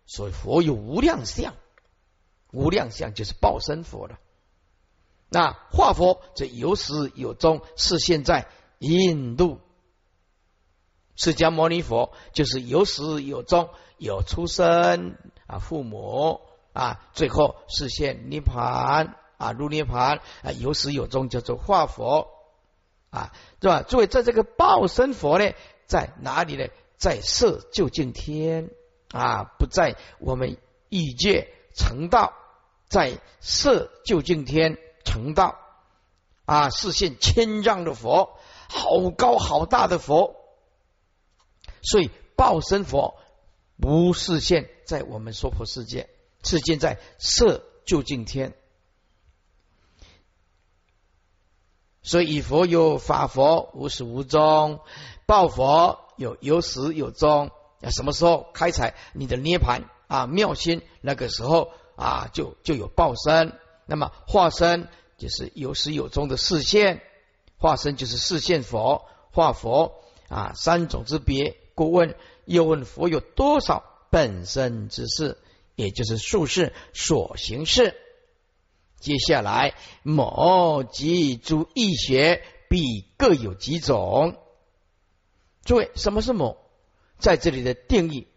[0.07, 1.53] 所以佛有无量相。
[2.51, 4.19] 无量相就是报身佛了，
[5.29, 8.49] 那化佛则有始有终，是现在
[8.79, 9.61] 印度
[11.21, 13.69] 释迦牟尼佛就是有始有终，
[13.99, 16.41] 有出生啊，父母
[16.73, 22.27] 啊，最后实现涅盘啊，入涅盘啊，有始有终，叫做化佛
[23.11, 23.83] 啊，是吧？
[23.83, 25.53] 作为，在这个报身佛呢，
[25.85, 26.65] 在哪里呢？
[26.97, 28.71] 在色究竟天
[29.11, 30.57] 啊，不在我们
[30.89, 32.33] 异界成道，
[32.89, 34.79] 在色究竟天。
[35.03, 35.57] 成道
[36.45, 38.37] 啊，视现千丈的佛，
[38.69, 40.35] 好高好大的佛，
[41.81, 43.17] 所以报身佛
[43.79, 46.09] 不是现在我们娑婆世界，
[46.43, 48.53] 是现在色究竟天。
[52.03, 54.79] 所以以佛有法佛无始无终，
[55.27, 57.51] 报佛有有始有终。
[57.81, 60.83] 啊，什么时候开采你的涅盘啊妙心？
[61.01, 63.57] 那个时候啊，就就有报身。
[63.85, 67.01] 那么化身就是有始有终的视线，
[67.57, 71.57] 化身就是视线佛化佛啊，三种之别。
[71.81, 72.15] 故问
[72.45, 75.39] 又问佛有多少本身之事，
[75.73, 77.95] 也就是术士所行事。
[78.99, 79.73] 接下来
[80.03, 84.37] 某及诸义学必各有几种。
[85.65, 86.55] 诸位，什么是某？
[87.17, 88.27] 在这里的定义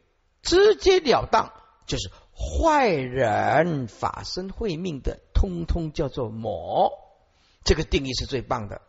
[0.40, 1.52] 直截了当，
[1.84, 5.20] 就是坏人法身慧命的。
[5.34, 6.92] 通通叫做魔，
[7.62, 8.80] 这个定义是最棒的。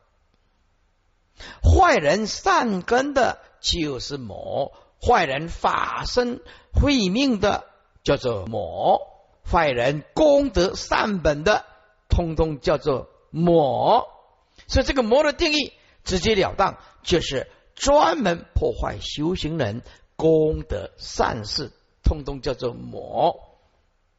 [1.61, 6.41] 坏人善根的，就是魔；坏人法身
[6.73, 7.65] 慧命的，
[8.03, 8.99] 叫做魔；
[9.49, 11.65] 坏人功德善本的，
[12.09, 14.07] 通通叫做魔。
[14.67, 19.83] 所以这个魔的定义直截了当，就是专门破坏修行人
[20.15, 21.71] 功德善事，
[22.03, 23.39] 通通叫做魔。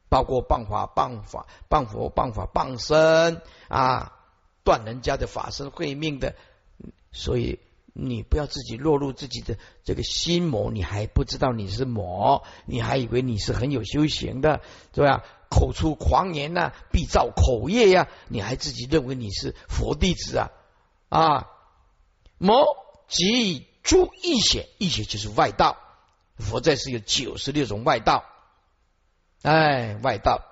[0.09, 4.13] 包括谤法、谤法、谤佛、谤法、谤身啊，
[4.63, 6.33] 断人家的法身慧命的，
[7.11, 7.59] 所以
[7.99, 14.61] 你不要自己落入自己的这个心魔，你还不知道你是魔，你还以为你是很有修行的，
[14.93, 15.23] 对吧？
[15.49, 20.51] 口出狂言呐，必造口业呀，你还自己认为你是佛弟子啊
[21.09, 21.47] 啊！
[22.37, 22.65] 魔
[23.07, 25.77] 即诸异邪，异邪就是外道，
[26.37, 28.25] 佛在是有九十六种外道。
[29.41, 30.43] 哎，外道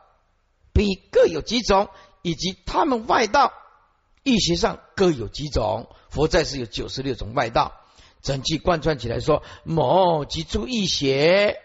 [0.73, 1.89] 比各有几种，
[2.21, 3.53] 以及他们外道
[4.23, 5.89] 义学上各有几种。
[6.15, 7.73] 佛在是有九十六种外道，
[8.21, 11.57] 整句贯穿起来说：某及诸异邪，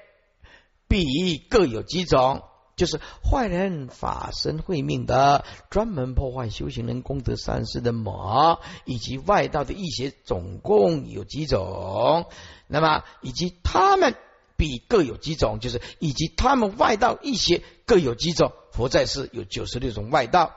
[0.89, 2.43] 必各有几种，
[2.75, 12.27] 就是坏人法身慧命的，专门破坏修行人功德善事的某，以及外道的义学，总共有几种。
[12.67, 14.17] 那么以及他们。
[14.57, 18.53] 必各有几种，就是以及他们外道一些各有几种。
[18.73, 20.55] 佛在世有九十六种外道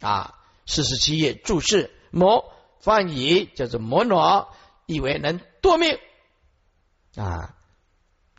[0.00, 0.34] 啊。
[0.66, 2.52] 四十七页注释：魔
[2.84, 4.52] 翻译叫做魔罗，
[4.84, 5.98] 以为能夺命
[7.16, 7.56] 啊。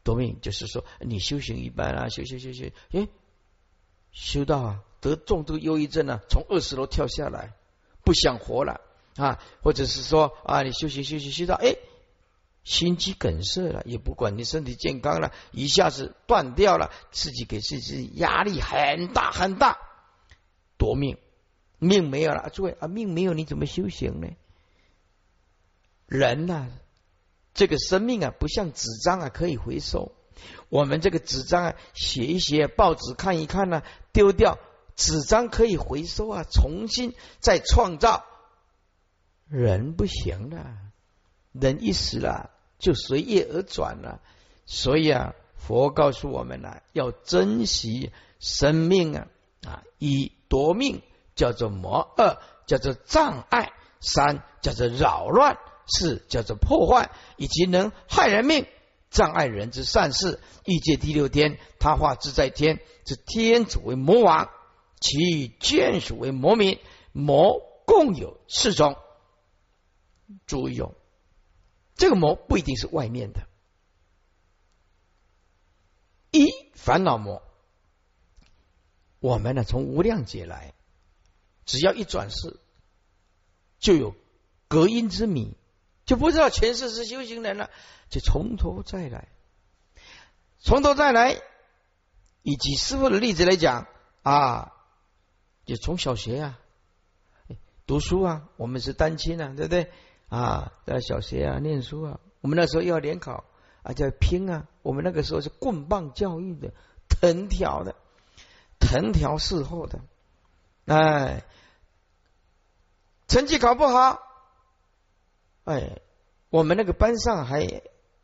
[0.03, 3.09] 夺命就是说你修行一般啊，修修修修，诶，
[4.11, 7.53] 修到啊得重度忧郁症了，从二十楼跳下来，
[8.03, 8.81] 不想活了
[9.15, 11.79] 啊，或者是说啊你修行修行修到诶。
[12.63, 19.77] 心肌梗塞了，也不管你身体健康了，一下子断掉了，自己给自己压力很大很大，
[20.75, 21.19] 夺命，
[21.79, 22.49] 命没有了。
[22.49, 24.27] 诸位啊，命没有你怎么修行呢？
[26.07, 26.67] 人呐，
[27.53, 30.11] 这个生命啊，不像纸张啊可以回收。
[30.69, 34.57] 我们这个纸张啊，写一写，报纸看一看呢，丢掉，
[34.95, 38.25] 纸张可以回收啊，重新再创造。
[39.47, 40.77] 人不行了，
[41.51, 42.51] 人一死了。
[42.77, 44.19] 就随业而转了，
[44.65, 49.27] 所以啊，佛告诉我们呢，要珍惜生命啊
[49.65, 49.83] 啊！
[49.97, 51.01] 以夺命
[51.35, 58.65] 叫做魔，二叫做障碍，三叫做扰乱，四叫做破坏，以及能害人命、
[59.09, 60.41] 障碍人之善事。
[60.65, 64.49] 欲界第六天，他化自在天之天主为魔王，
[64.99, 66.79] 其眷属为魔民，
[67.11, 68.97] 魔共有四种。
[70.47, 70.95] 注意哦。
[71.95, 73.47] 这个魔不一定是外面的，
[76.31, 77.41] 一烦恼魔，
[79.19, 80.73] 我们呢从无量劫来，
[81.65, 82.59] 只要一转世，
[83.79, 84.15] 就有
[84.67, 85.57] 隔音之谜，
[86.05, 87.69] 就不知道前世是修行人了，
[88.09, 89.27] 就从头再来，
[90.59, 91.41] 从头再来。
[92.47, 93.87] 以及师傅的例子来讲
[94.21, 94.71] 啊，
[95.65, 96.59] 就从小学啊
[97.87, 99.91] 读书啊，我们是单亲啊，对不对？
[100.29, 103.45] 啊，在小学啊，念书啊，我们那时候要联考
[103.81, 104.67] 啊，叫拼啊。
[104.83, 106.71] 我们那个时候是棍棒教育的，
[107.09, 107.95] 藤条的，
[108.79, 110.01] 藤条伺候的。
[110.85, 111.43] 哎，
[113.27, 114.21] 成绩考不好，
[115.63, 115.99] 哎，
[116.49, 117.81] 我们那个班上还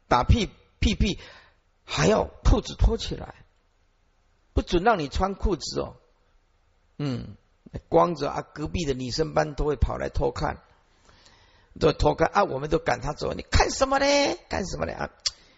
[0.07, 0.49] 打屁
[0.79, 1.19] 屁屁，
[1.83, 3.33] 还要裤子脱起来，
[4.53, 5.95] 不准让你穿裤子哦。
[6.97, 7.35] 嗯，
[7.89, 10.61] 光着啊，隔壁的女生班都会跑来偷看，
[11.79, 13.33] 都偷看啊，我们都赶他走。
[13.33, 14.05] 你看什么呢？
[14.49, 14.93] 干什么呢？
[14.93, 15.09] 啊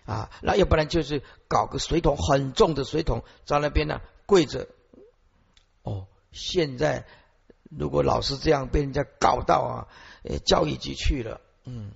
[0.05, 4.67] 啊，那要不然就是搞个水桶很重的水桶在那边呢，跪着。
[6.33, 7.05] 现在
[7.69, 9.87] 如果老是这样被人家搞到啊，
[10.23, 11.91] 呃，教育局去了，嗯，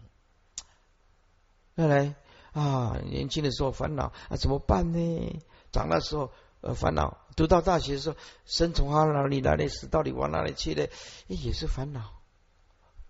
[1.76, 2.16] 再来
[2.54, 5.42] 啊，年轻的时候烦恼啊，怎么办呢？
[5.72, 6.32] 长大时候
[6.62, 7.18] 呃烦恼。
[7.36, 8.16] 读到大学的时候，
[8.46, 10.90] 生从哪里来的，死到底往哪里去的，
[11.28, 12.14] 也是烦恼。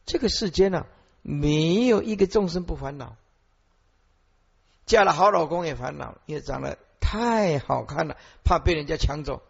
[0.05, 0.85] 这个世间呢，
[1.21, 3.15] 没有一个众生不烦恼。
[4.85, 9.41] 嫁了好老公也烦恼，因为长得太好看了，怕被人家抢走，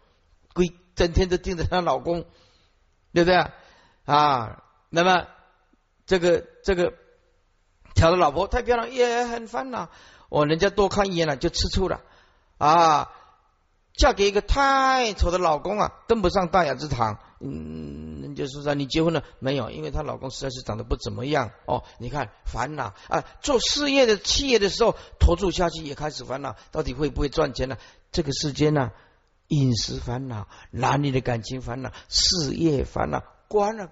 [0.54, 2.24] 鬼整天都盯着她老公，
[3.12, 3.36] 对不对
[4.04, 4.64] 啊？
[4.90, 5.28] 那么
[6.06, 6.92] 这个这个
[7.94, 9.90] 挑的老婆太漂亮也很烦恼，
[10.28, 12.00] 哦，人家多看一眼了就吃醋了
[12.58, 13.12] 啊。
[13.94, 17.18] 嫁给一个太丑的老公啊，登不上大雅之堂。
[17.40, 19.70] 嗯，就是说你结婚了没有？
[19.70, 21.82] 因为她老公实在是长得不怎么样哦。
[21.98, 27.76] 你看烦恼啊，做事业的企业的时候投注下去也开始烦恼，到底会不会赚钱呢？
[28.12, 28.92] 这个世间呢，
[29.48, 33.90] 饮食烦恼，男女的感情烦恼，事业烦恼，官了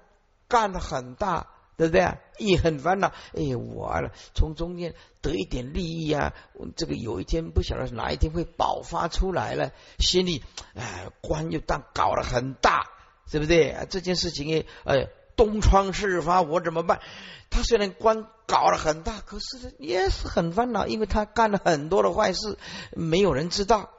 [0.49, 1.49] 干的很大。
[1.79, 2.11] 对不对？
[2.39, 3.13] 也很烦恼。
[3.35, 6.33] 哎，完了，从中间得一点利益啊，
[6.75, 10.43] 这个有一天不晓得哪一天会爆发出来了，心里
[10.75, 12.87] 哎，官又当搞得很大，
[13.31, 13.77] 对不对？
[13.91, 17.03] 这件事情也哎，东窗事发，我怎么办？
[17.51, 22.57] 他虽然官搞得很大，可是也是很烦恼，因为他干了很多的坏事，
[22.93, 23.91] 没有人知道。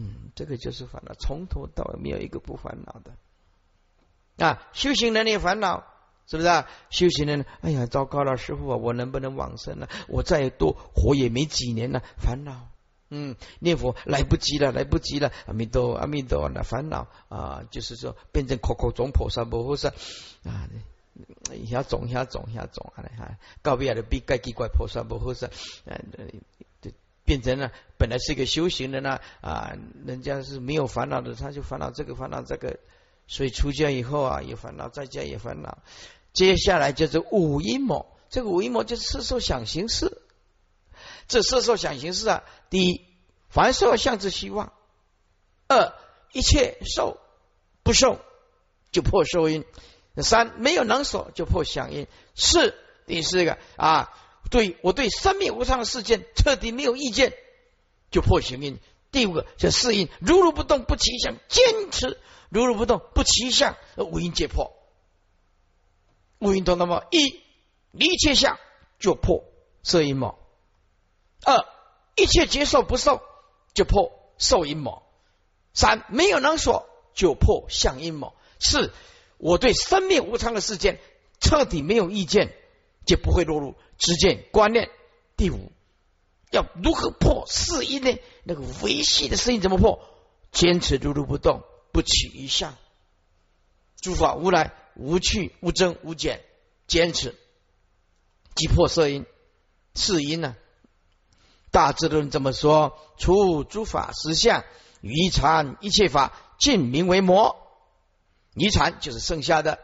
[0.00, 3.12] 嗯，这个就是烦恼，从头到尾没有一个不烦恼的。
[4.46, 5.84] 啊，修行人也烦恼，
[6.26, 6.66] 是不是啊？
[6.88, 9.88] 修行人，哎呀，糟糕了，师傅啊，我能不能往生呢？
[10.08, 12.68] 我再多活也没几年了，烦恼。
[13.10, 19.88] 嗯，念佛来不及了，来不及了，阿弥陀，阿弥陀，那烦恼啊，就是说变成口口总菩萨，菩萨
[20.44, 20.70] 啊，
[21.52, 25.48] 一下总一下总一下总啊，哈，告别了比盖奇怪菩萨，菩萨，
[25.84, 26.00] 呃，
[26.58, 26.59] 就
[27.30, 32.80] 变成了本来是一个修行人呢啊，人家是没有烦恼的，他就烦恼这个，烦恼这个。
[33.28, 35.78] 所以出家以后啊，有烦恼；在家也烦恼。
[36.32, 40.20] 接下来就是五阴魔，这个五阴魔就是色受想行识。
[41.28, 43.06] 这色受想行识啊，第一，
[43.48, 44.72] 凡受相之希望；
[45.68, 45.94] 二，
[46.32, 47.20] 一切受
[47.84, 48.18] 不受
[48.90, 49.62] 就破受因；
[50.16, 52.74] 三，没有能所就破想因；四，
[53.06, 54.12] 第四个啊，
[54.48, 57.34] 对我对生命无常的事件彻底没有意见，
[58.10, 58.76] 就破行因；
[59.10, 62.18] 第五个叫适应，如如不动不起想，坚持。
[62.52, 64.72] 如如不动，不起相，五阴皆破。
[66.40, 67.44] 五阴通那么一
[67.92, 68.58] 离切相
[68.98, 69.44] 就破
[69.84, 70.34] 色阴谋；
[71.44, 71.64] 二
[72.16, 73.22] 一切接受不受
[73.72, 75.04] 就破受阴谋；
[75.74, 78.92] 三没有能所就破相阴谋；四
[79.38, 80.98] 我对生命无常的事件
[81.40, 82.52] 彻底没有意见，
[83.06, 84.90] 就不会落入知见观念。
[85.36, 85.72] 第五
[86.50, 88.18] 要如何破四阴呢？
[88.44, 90.00] 那个维系的声音怎么破？
[90.52, 91.62] 坚持如如不动。
[91.92, 92.76] 不起一相，
[94.00, 96.40] 诸法无来无去无增无减，
[96.86, 97.34] 坚持
[98.54, 99.26] 即破色因，
[99.92, 100.54] 四因呢？
[101.72, 104.64] 大智论这么说：除诸法实相，
[105.00, 107.56] 余禅一切法尽名为魔。
[108.54, 109.80] 余禅就是剩下的，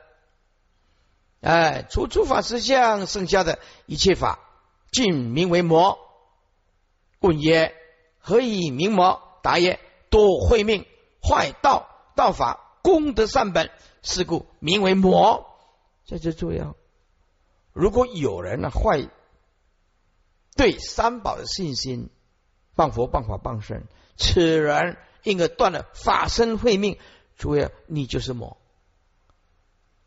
[1.40, 4.40] 哎，除诸法实相，剩下的一切法
[4.90, 5.98] 尽名为魔。
[7.20, 7.74] 问曰：
[8.18, 9.22] 何以名魔？
[9.42, 9.78] 答曰：
[10.10, 10.86] 多慧命，
[11.22, 11.88] 坏道。
[12.16, 13.70] 道法功德善本，
[14.00, 15.46] 是故名为魔。
[16.06, 16.74] 这就重要。
[17.74, 19.06] 如果有人呢坏
[20.56, 22.08] 对三宝的信心，
[22.74, 23.82] 谤佛、谤法、谤圣，
[24.16, 26.98] 此人因而断了法身慧命。
[27.36, 28.56] 诸位，你就是魔。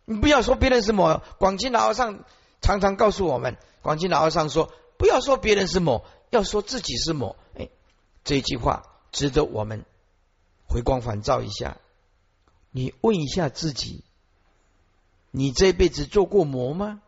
[0.10, 1.22] 你不要说别人是魔。
[1.38, 2.26] 广清老和尚
[2.62, 7.36] 常常告诉我们，广清老和尚说，不要说别人是魔，要说自己是魔。
[7.54, 7.70] 哎，
[8.24, 9.86] 这句话值得我们
[10.68, 11.78] 回光返照一下。
[12.72, 14.04] 你问一下自己，
[15.30, 17.04] 你这辈子做过魔吗？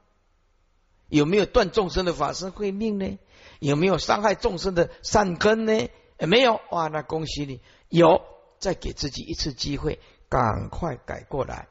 [1.08, 3.18] 有没有断众生的法身慧命呢？
[3.58, 5.90] 有没有伤害众生的善根呢？
[6.20, 8.22] 没有哇，那恭喜你有，
[8.60, 10.00] 再给自己一次机会，
[10.30, 11.68] 赶快改过来。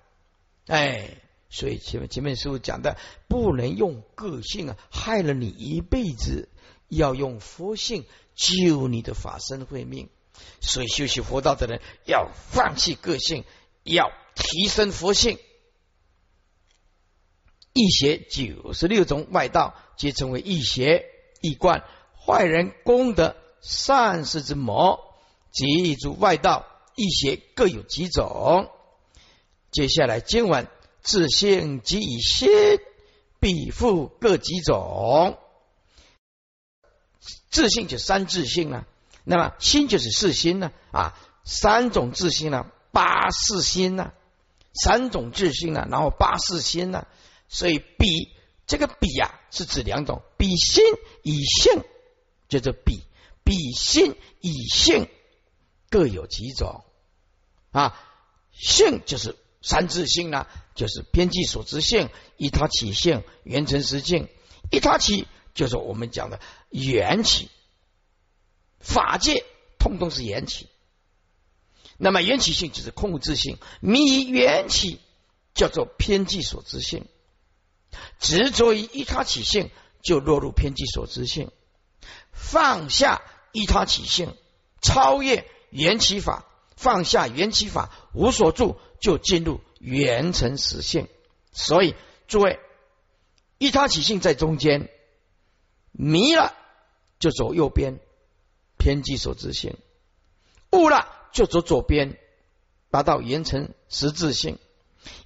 [0.66, 1.16] 哎，
[1.48, 2.96] 所以前面前面师傅讲的，
[3.28, 6.48] 不能用个性啊害了你一辈子，
[6.88, 8.04] 要用佛性
[8.34, 10.08] 救你的法身慧命。
[10.60, 13.44] 所以修习佛道的人要放弃个性。
[13.82, 15.38] 要提升佛性，
[17.72, 21.06] 易邪九十六种外道，皆称为易邪
[21.40, 21.82] 易观。
[22.14, 25.00] 坏人功德善事之魔，
[25.50, 28.70] 即诸外道易邪各有几种。
[29.70, 30.66] 接下来经文
[31.00, 32.48] 自性即以心，
[33.38, 35.38] 必复各几种。
[37.50, 38.86] 自性就三自性啊，
[39.24, 44.12] 那么心就是四心呢啊，三种自性呢，八四心呢，
[44.72, 47.06] 三种自性呢，然后八四心呢，
[47.48, 48.32] 所以比
[48.66, 50.84] 这个比呀是指两种，比心
[51.22, 51.82] 以性
[52.48, 53.02] 叫做比，
[53.44, 55.08] 比心以性
[55.90, 56.84] 各有几种。
[57.72, 57.96] 啊，
[58.52, 64.28] 性就是三自性呢，就是偏计所知性、一他起性、缘成实性，
[64.70, 66.40] 一他起就是我们讲的。
[66.70, 67.50] 缘起，
[68.78, 69.44] 法界
[69.78, 70.68] 通通是缘起。
[71.98, 75.00] 那么缘起性就是空无自性，迷缘起
[75.52, 77.04] 叫做偏计所知性，
[78.18, 81.50] 执着于依他起性就落入偏计所知性，
[82.32, 83.20] 放下
[83.52, 84.34] 依他起性，
[84.80, 91.08] 超越缘起法，放下缘起法无所住，就进入缘成实性。
[91.52, 91.96] 所以
[92.28, 92.60] 诸位，
[93.58, 94.88] 一他起性在中间
[95.90, 96.54] 迷了。
[97.18, 98.00] 就走右边，
[98.78, 99.74] 偏激所自性；
[100.72, 102.18] 悟了就走左边，
[102.90, 104.58] 达到圆成实质性。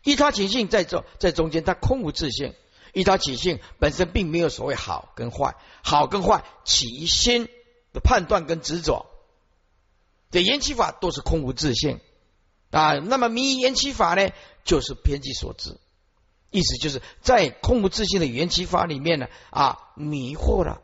[0.02, 2.52] 一他起性在这在中间，它空无自性。
[2.94, 5.54] 一他起性本身并没有所谓好跟坏，
[5.84, 7.48] 好跟坏起心
[7.92, 9.06] 的判断跟执着。
[10.32, 12.00] 这缘起法都是空无自性
[12.74, 12.94] 啊。
[12.98, 14.30] 那么迷缘起法呢，
[14.64, 15.78] 就是偏激所知。
[16.50, 20.82] 意思就是在空无自性的缘起法里面呢，啊，迷惑了。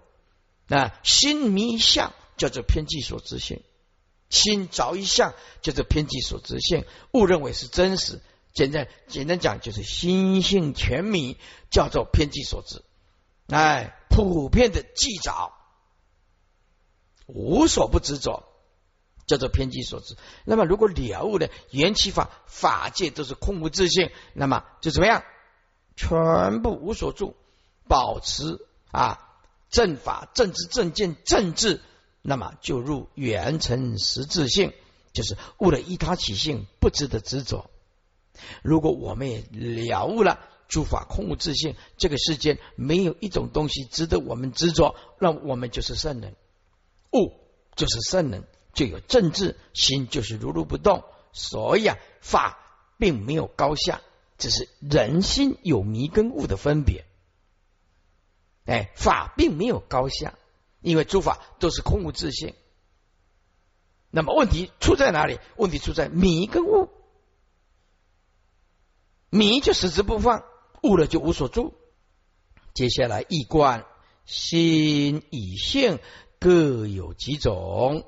[0.69, 3.63] 啊心迷相叫做偏计所知性，
[4.29, 8.21] 心着一相叫做偏计所知性，误认为是真实。
[8.53, 11.37] 简单简单讲，就是心性全迷，
[11.71, 12.83] 叫做偏计所知。
[13.47, 15.53] 哎，普遍的计着，
[17.27, 18.45] 无所不执着，
[19.27, 20.17] 叫做偏激所知。
[20.45, 25.23] 那么，如果了悟了缘起法法界都是空无自性，那么就怎么样？
[25.97, 27.37] 全部无所住，
[27.89, 29.27] 保持啊。
[29.69, 31.81] 正法、正知、正见、正智，
[32.23, 34.73] 那么就入圆成实质性，
[35.13, 37.71] 就是悟了依他起性，不值得执着。
[38.63, 46.35] 如果我们也了悟了诸法空无自性，这个世间没有一种东西值得我们执着，那我们就是圣人。
[47.13, 47.33] 悟
[47.77, 51.05] 就是圣人，就有正治心，就是如如不动。
[51.33, 52.59] 所以啊，法
[52.99, 54.01] 并没有高下，
[54.39, 57.05] 只是人心有迷跟悟的分别。
[58.67, 60.39] 哎，法并没有高下，
[60.81, 62.55] 因为诸法都是空无自性。
[64.11, 65.39] 那么问题出在哪里？
[65.57, 66.89] 问题出在迷跟悟。
[69.31, 70.45] 迷就死之不放，
[70.83, 71.75] 悟了就无所住。
[72.75, 73.85] 接下来一观
[74.25, 76.01] 心与性
[76.41, 78.05] 各有几种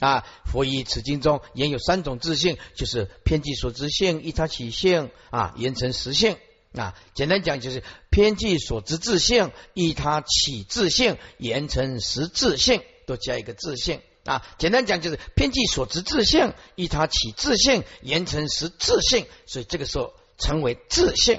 [0.00, 0.24] 啊？
[0.44, 6.36] 佛以此经中言有三种自性，就是偏计所知性、一他起性啊，言成实性。
[6.76, 14.44] 啊，简单讲就是偏计所知自性，依他起自性，言成实自性，都加一个自性啊。
[14.58, 21.38] 简单讲就是偏计所知自性，依他起自性，言成实自性，所以这个时候称为自性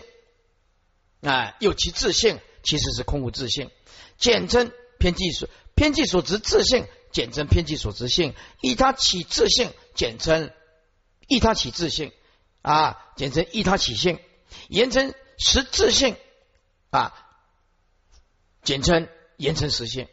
[1.20, 1.54] 啊。
[1.60, 3.70] 有其自性，其实是空无自性，
[4.18, 6.86] 简称偏计所偏计所知自性，
[7.16, 10.52] 简称偏计所执性，依他起自性，简称
[11.30, 12.12] 依他起自性
[12.62, 14.20] 啊，简称依他起性，
[14.68, 15.14] 言成。
[15.38, 16.16] 实质性
[16.92, 17.14] 啊，
[18.64, 20.08] 简称言成实性。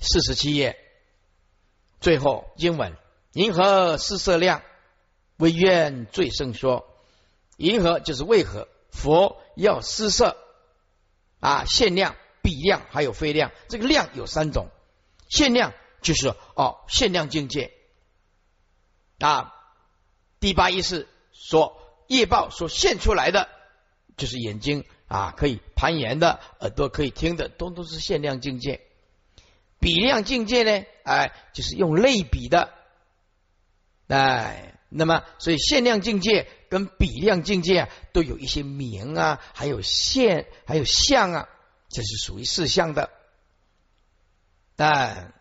[0.00, 0.78] 四十七页，
[2.00, 2.96] 最后经文：
[3.32, 4.62] 银河四色量，
[5.36, 6.86] 为愿最胜说。
[7.56, 10.36] 银河就是为何佛要施色
[11.40, 11.64] 啊？
[11.64, 12.14] 限量、
[12.50, 13.52] 比量还有非量。
[13.68, 14.68] 这个量有三种，
[15.28, 15.72] 限量
[16.02, 17.72] 就是哦，限量境界
[19.20, 19.54] 啊。
[20.40, 21.76] 第八意识说。
[22.10, 23.48] 业报所现出来的，
[24.16, 28.80] 就是眼睛啊，可以攀岩的，耳朵可以听的，都都是限量境界。
[29.78, 32.74] 比量境界呢，哎，就是用类比的，
[34.08, 41.48] 哎，那么所以限量境界跟比量境界啊，都有一些名啊，还有现，还有相啊，
[41.90, 43.10] 这是属于四相的。
[44.76, 45.32] 哎，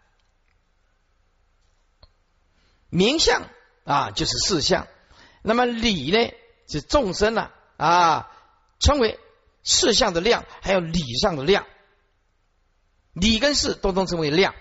[2.89, 3.47] 名相
[3.85, 4.87] 啊，就是四相。
[5.41, 6.33] 那么理呢？
[6.67, 8.31] 是众生呢啊，
[8.79, 9.19] 称为
[9.63, 11.65] 四相的量，还有理上的量，
[13.13, 14.53] 理跟事都能称为量。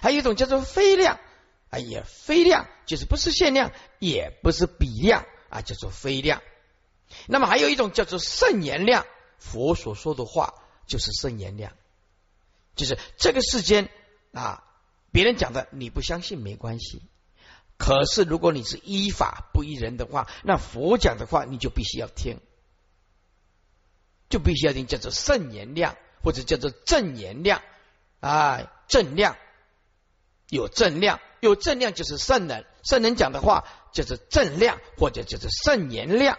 [0.00, 1.18] 还有一种叫做非量，
[1.70, 6.42] 啊，也，非量就是不是限量，也不是比量啊，叫做非量
[7.26, 9.04] 那么还有一种叫做圣言量，
[9.38, 10.61] 佛所说的话
[10.92, 11.72] 就是圣言量，
[12.76, 13.88] 就是这个世间
[14.34, 14.62] 啊，
[15.10, 17.00] 别人讲的你不相信没关系，
[17.78, 22.40] 可是如果你是依法不依人的话，那佛讲的话你就必须要听，
[24.28, 27.62] 就必须要听，叫做圣言量或者叫做正言量
[28.20, 29.38] 啊，正量
[30.50, 33.64] 有正量，有正量就是圣人，圣人讲的话
[33.94, 36.38] 就是正量或者就是圣言量。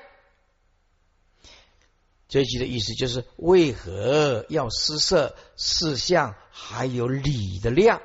[2.33, 8.01] 这句的意思就是：为何要施设事项，还有理的量，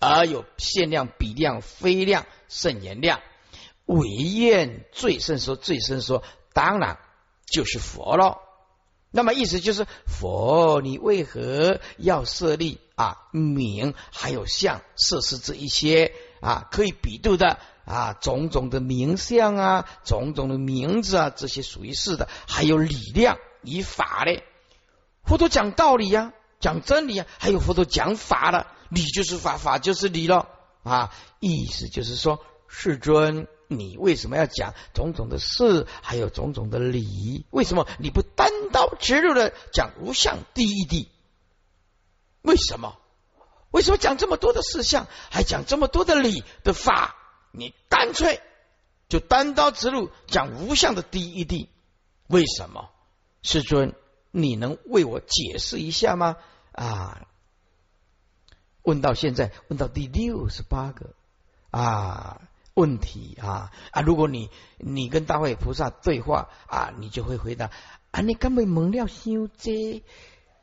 [0.00, 3.20] 而有限量、比量、非量、圣言量？
[3.84, 6.98] 唯愿最胜说，最胜说，当然
[7.48, 8.38] 就是佛了。
[9.12, 17.60] 那么意思就是：佛，你为何要设立啊名，还有相，设施这一些啊可以比度的？
[17.86, 24.44] 啊，种种的名相啊，种种的名字啊，这些属于是的，还有理量以法嘞。
[25.24, 30.48] 佛陀讲道理呀，讲真理啊，还有佛陀讲法了，理就是法，法就是理了
[30.82, 31.12] 啊。
[31.38, 37.46] 意思就是说，世尊，你为什么要讲种种的事，还有种种的理？
[37.50, 41.06] 为什么你不单刀直入的讲无相第一谛？
[42.42, 42.96] 为什么？
[43.70, 47.14] 为什么讲这么多的事项，还讲这么多的理的法？
[47.56, 48.40] 你干脆
[49.08, 51.68] 就单刀直入讲无相的第一谛，
[52.26, 52.90] 为什么？
[53.42, 53.94] 世尊，
[54.30, 56.36] 你能为我解释一下吗？
[56.72, 57.26] 啊，
[58.82, 61.14] 问到现在，问到第六十八个
[61.70, 62.42] 啊
[62.74, 64.02] 问题啊啊！
[64.02, 67.70] 如果你你跟大慧菩萨对话啊，你就会回答
[68.10, 70.02] 啊，你根本蒙了修这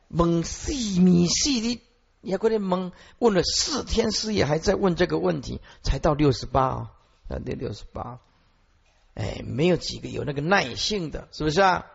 [0.09, 1.81] 蒙细米细的。
[2.23, 6.89] 也快点蒙问了四天四夜，还在问这个问题，才到六十八
[7.27, 8.19] 啊，第六十八，
[9.13, 11.85] 哎，没有几个有那个耐性的，是不是啊？